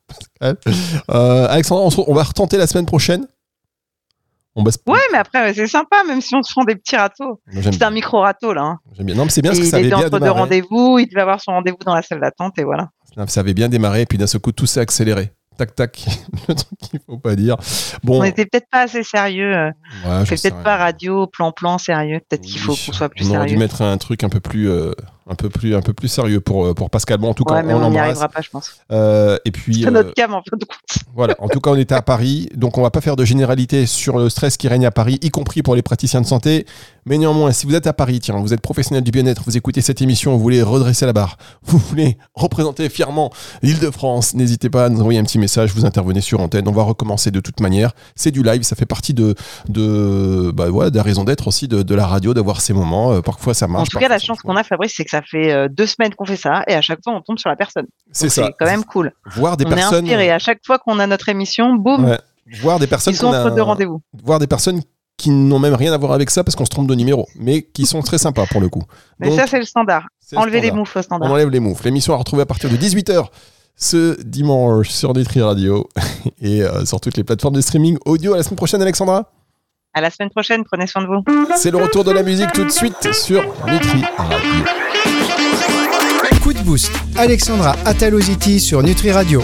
Pascal. 0.06 0.56
Euh, 1.10 1.46
Alexandre, 1.48 1.82
on, 1.84 1.90
se- 1.90 2.00
on 2.06 2.14
va 2.14 2.22
retenter 2.22 2.56
la 2.56 2.66
semaine 2.66 2.86
prochaine. 2.86 3.26
On 4.56 4.62
baisse. 4.62 4.78
Ouais, 4.86 4.98
mais 5.12 5.18
après, 5.18 5.54
c'est 5.54 5.66
sympa, 5.66 6.02
même 6.06 6.20
si 6.20 6.34
on 6.34 6.42
se 6.42 6.52
prend 6.52 6.64
des 6.64 6.74
petits 6.76 6.96
râteaux. 6.96 7.40
C'est 7.52 7.82
un 7.82 7.90
micro 7.90 8.20
râteau, 8.20 8.52
là. 8.52 8.62
hein. 8.62 8.78
j'aime 8.96 9.06
bien. 9.06 9.14
Non, 9.14 9.24
mais 9.24 9.30
c'est 9.30 9.42
bien 9.42 9.50
parce 9.52 9.60
que 9.60 9.64
il 9.66 9.70
ça 9.70 9.76
avait 9.76 9.86
bien 9.86 9.98
entre 9.98 10.10
deux 10.10 10.18
démarré. 10.18 10.40
rendez-vous, 10.40 10.98
il 10.98 11.06
devait 11.08 11.20
avoir 11.20 11.40
son 11.40 11.52
rendez-vous 11.52 11.78
dans 11.84 11.94
la 11.94 12.02
salle 12.02 12.20
d'attente, 12.20 12.58
et 12.58 12.64
voilà. 12.64 12.88
Ça 13.28 13.40
avait 13.40 13.54
bien 13.54 13.68
démarré 13.68 14.02
et 14.02 14.06
puis 14.06 14.18
d'un 14.18 14.26
seul 14.26 14.40
coup, 14.40 14.50
tout 14.52 14.66
s'est 14.66 14.80
accéléré. 14.80 15.32
Tac, 15.60 15.74
tac. 15.74 16.06
le 16.48 16.54
truc 16.54 16.78
qu'il 16.80 17.00
faut 17.06 17.18
pas 17.18 17.36
dire. 17.36 17.56
Bon, 18.02 18.20
On 18.20 18.22
n'était 18.22 18.46
peut-être 18.46 18.68
pas 18.70 18.84
assez 18.84 19.02
sérieux. 19.02 19.54
euh, 19.54 19.66
ouais, 19.66 19.72
On 20.06 20.20
je 20.20 20.30
fait 20.30 20.36
sais 20.38 20.50
peut-être 20.50 20.62
pas 20.64 20.78
radio, 20.78 21.26
plan-plan, 21.26 21.76
sérieux. 21.76 22.20
Peut-être 22.26 22.40
qu'il 22.40 22.58
faut 22.58 22.72
qu'on 22.74 22.92
soit 22.94 23.10
plus 23.10 23.26
on 23.30 23.34
aurait 23.34 23.40
dû 23.44 23.50
sérieux. 23.50 23.58
mettre 23.58 23.82
un 23.82 23.98
truc 23.98 24.24
un 24.24 24.30
peu 24.30 24.40
plus, 24.40 24.70
euh, 24.70 24.92
un 25.30 25.34
peu 25.36 25.48
plus, 25.48 25.74
un 25.76 25.80
peu 25.80 25.92
plus 25.92 26.08
sérieux 26.08 26.40
pour, 26.40 26.66
euh, 26.66 26.74
pour 26.74 26.90
Pascal. 26.90 27.18
Bon, 27.18 27.30
en 27.30 27.34
tout 27.34 27.44
cas, 27.44 27.54
Ouais, 27.54 27.62
mais 27.62 27.72
on 27.74 27.90
n'y 27.90 27.98
arrivera 27.98 28.28
pas, 28.28 28.40
je 28.42 28.50
pense. 28.50 28.72
Euh, 28.90 29.38
et 29.44 29.52
puis, 29.52 29.82
C'est 29.82 29.86
euh, 29.86 29.90
notre 29.90 30.12
cam, 30.14 30.34
en 30.34 30.42
fin 30.42 30.56
de 30.56 30.64
compte. 30.64 31.04
voilà. 31.14 31.36
En 31.38 31.48
tout 31.48 31.60
cas, 31.60 31.70
on 31.70 31.76
était 31.76 31.94
à 31.94 32.02
Paris, 32.02 32.48
donc 32.56 32.76
on 32.78 32.82
va 32.82 32.90
pas 32.90 33.00
faire 33.00 33.16
de 33.16 33.24
généralité 33.24 33.86
sur 33.86 34.18
le 34.18 34.28
stress 34.28 34.56
qui 34.56 34.66
règne 34.68 34.86
à 34.86 34.90
Paris, 34.90 35.18
y 35.22 35.30
compris 35.30 35.62
pour 35.62 35.74
les 35.76 35.82
praticiens 35.82 36.20
de 36.20 36.26
santé. 36.26 36.66
Mais 37.06 37.16
néanmoins, 37.16 37.52
si 37.52 37.66
vous 37.66 37.74
êtes 37.74 37.86
à 37.86 37.92
Paris, 37.92 38.20
tiens, 38.20 38.36
vous 38.38 38.52
êtes 38.52 38.60
professionnel 38.60 39.02
du 39.04 39.10
bien-être, 39.10 39.42
vous 39.46 39.56
écoutez 39.56 39.80
cette 39.80 40.02
émission, 40.02 40.32
vous 40.32 40.40
voulez 40.42 40.62
redresser 40.62 41.06
la 41.06 41.12
barre, 41.12 41.36
vous 41.64 41.78
voulez 41.78 42.18
représenter 42.34 42.88
fièrement 42.88 43.30
l'Île-de-France, 43.62 44.34
n'hésitez 44.34 44.68
pas 44.68 44.86
à 44.86 44.88
nous 44.88 45.00
envoyer 45.00 45.18
un 45.18 45.24
petit 45.24 45.38
message, 45.38 45.72
vous 45.72 45.84
intervenez 45.84 46.20
sur 46.20 46.40
antenne. 46.40 46.68
On 46.68 46.72
va 46.72 46.82
recommencer 46.82 47.30
de 47.30 47.40
toute 47.40 47.60
manière. 47.60 47.92
C'est 48.16 48.30
du 48.30 48.42
live, 48.42 48.62
ça 48.62 48.76
fait 48.76 48.86
partie 48.86 49.14
de, 49.14 49.34
de, 49.68 50.50
bah 50.54 50.68
ouais, 50.70 50.90
de 50.90 50.96
la 50.96 51.02
raison 51.02 51.24
d'être 51.24 51.46
aussi 51.48 51.68
de, 51.68 51.82
de 51.82 51.94
la 51.94 52.06
radio, 52.06 52.34
d'avoir 52.34 52.60
ces 52.60 52.72
moments. 52.72 53.12
Euh, 53.12 53.20
parfois 53.22 53.54
ça 53.54 53.66
marche. 53.66 53.82
En 53.88 53.90
tout 53.90 53.98
cas, 53.98 54.08
la 54.08 54.18
chance 54.18 54.40
qu'on 54.40 54.56
a, 54.56 54.64
Fabrice, 54.64 54.92
c'est 54.96 55.04
que 55.04 55.10
ça 55.10 55.19
fait 55.22 55.52
euh, 55.52 55.68
deux 55.70 55.86
semaines 55.86 56.14
qu'on 56.14 56.24
fait 56.24 56.36
ça, 56.36 56.62
et 56.66 56.74
à 56.74 56.80
chaque 56.80 57.00
fois, 57.04 57.14
on 57.14 57.20
tombe 57.20 57.38
sur 57.38 57.48
la 57.50 57.56
personne. 57.56 57.86
C'est 58.12 58.28
ça. 58.28 58.50
quand 58.58 58.66
même 58.66 58.84
cool. 58.84 59.12
Voir 59.36 59.56
des 59.56 59.64
on 59.66 59.68
personnes. 59.70 60.06
est 60.06 60.12
inspiré. 60.12 60.30
À 60.30 60.38
chaque 60.38 60.60
fois 60.64 60.78
qu'on 60.78 60.98
a 60.98 61.06
notre 61.06 61.28
émission, 61.28 61.74
boum, 61.74 62.04
Ouais. 62.04 62.18
Voir 62.62 62.78
des 62.80 62.86
personnes 62.88 63.14
ils 63.14 63.16
sont 63.16 63.28
qu'on 63.28 63.32
a- 63.32 63.44
entre 63.44 63.54
deux 63.54 63.62
rendez-vous. 63.62 64.02
voir 64.24 64.38
des 64.40 64.46
personnes 64.48 64.80
qui 65.16 65.30
n'ont 65.30 65.58
même 65.60 65.74
rien 65.74 65.92
à 65.92 65.98
voir 65.98 66.12
avec 66.12 66.30
ça 66.30 66.42
parce 66.42 66.56
qu'on 66.56 66.64
se 66.64 66.70
trompe 66.70 66.88
de 66.88 66.94
numéro, 66.94 67.28
mais 67.36 67.62
qui 67.62 67.86
sont 67.86 68.00
très 68.02 68.18
sympas 68.18 68.46
pour 68.46 68.60
le 68.60 68.68
coup. 68.68 68.82
Mais 69.20 69.28
Donc, 69.28 69.38
ça, 69.38 69.46
c'est 69.46 69.58
le 69.58 69.64
standard. 69.64 70.06
c'est 70.18 70.34
le 70.34 70.42
Enlever 70.42 70.60
les 70.60 70.70
moufles 70.72 70.98
au 70.98 71.00
On 71.00 71.02
standard. 71.02 71.30
enlève 71.30 71.50
les 71.50 71.60
moufles. 71.60 71.84
L'émission 71.84 72.14
à 72.14 72.16
retrouver 72.16 72.42
à 72.42 72.46
partir 72.46 72.68
de 72.70 72.76
18h 72.76 73.26
ce 73.76 74.20
dimanche 74.22 74.88
sur 74.88 75.14
Nutri 75.14 75.42
Radio 75.42 75.86
et 76.42 76.62
euh, 76.62 76.84
sur 76.86 77.00
toutes 77.00 77.16
les 77.16 77.22
plateformes 77.24 77.54
de 77.54 77.60
streaming 77.60 77.98
audio. 78.04 78.32
À 78.34 78.38
la 78.38 78.42
semaine 78.42 78.56
prochaine, 78.56 78.82
Alexandra. 78.82 79.30
À 79.94 80.00
la 80.00 80.10
semaine 80.10 80.30
prochaine, 80.30 80.64
prenez 80.64 80.86
soin 80.86 81.02
de 81.02 81.06
vous. 81.08 81.22
C'est 81.56 81.70
le 81.70 81.76
retour 81.78 82.02
de 82.04 82.10
la 82.12 82.22
musique 82.22 82.50
tout 82.52 82.64
de 82.64 82.70
suite 82.70 83.12
sur 83.12 83.42
Nutri 83.66 84.02
Radio. 84.16 84.38
Coup 86.42 86.52
de 86.52 86.62
boost. 86.62 86.90
Alexandra 87.16 87.76
Ataloziti 87.84 88.60
sur 88.60 88.82
Nutri 88.82 89.10
Radio. 89.12 89.38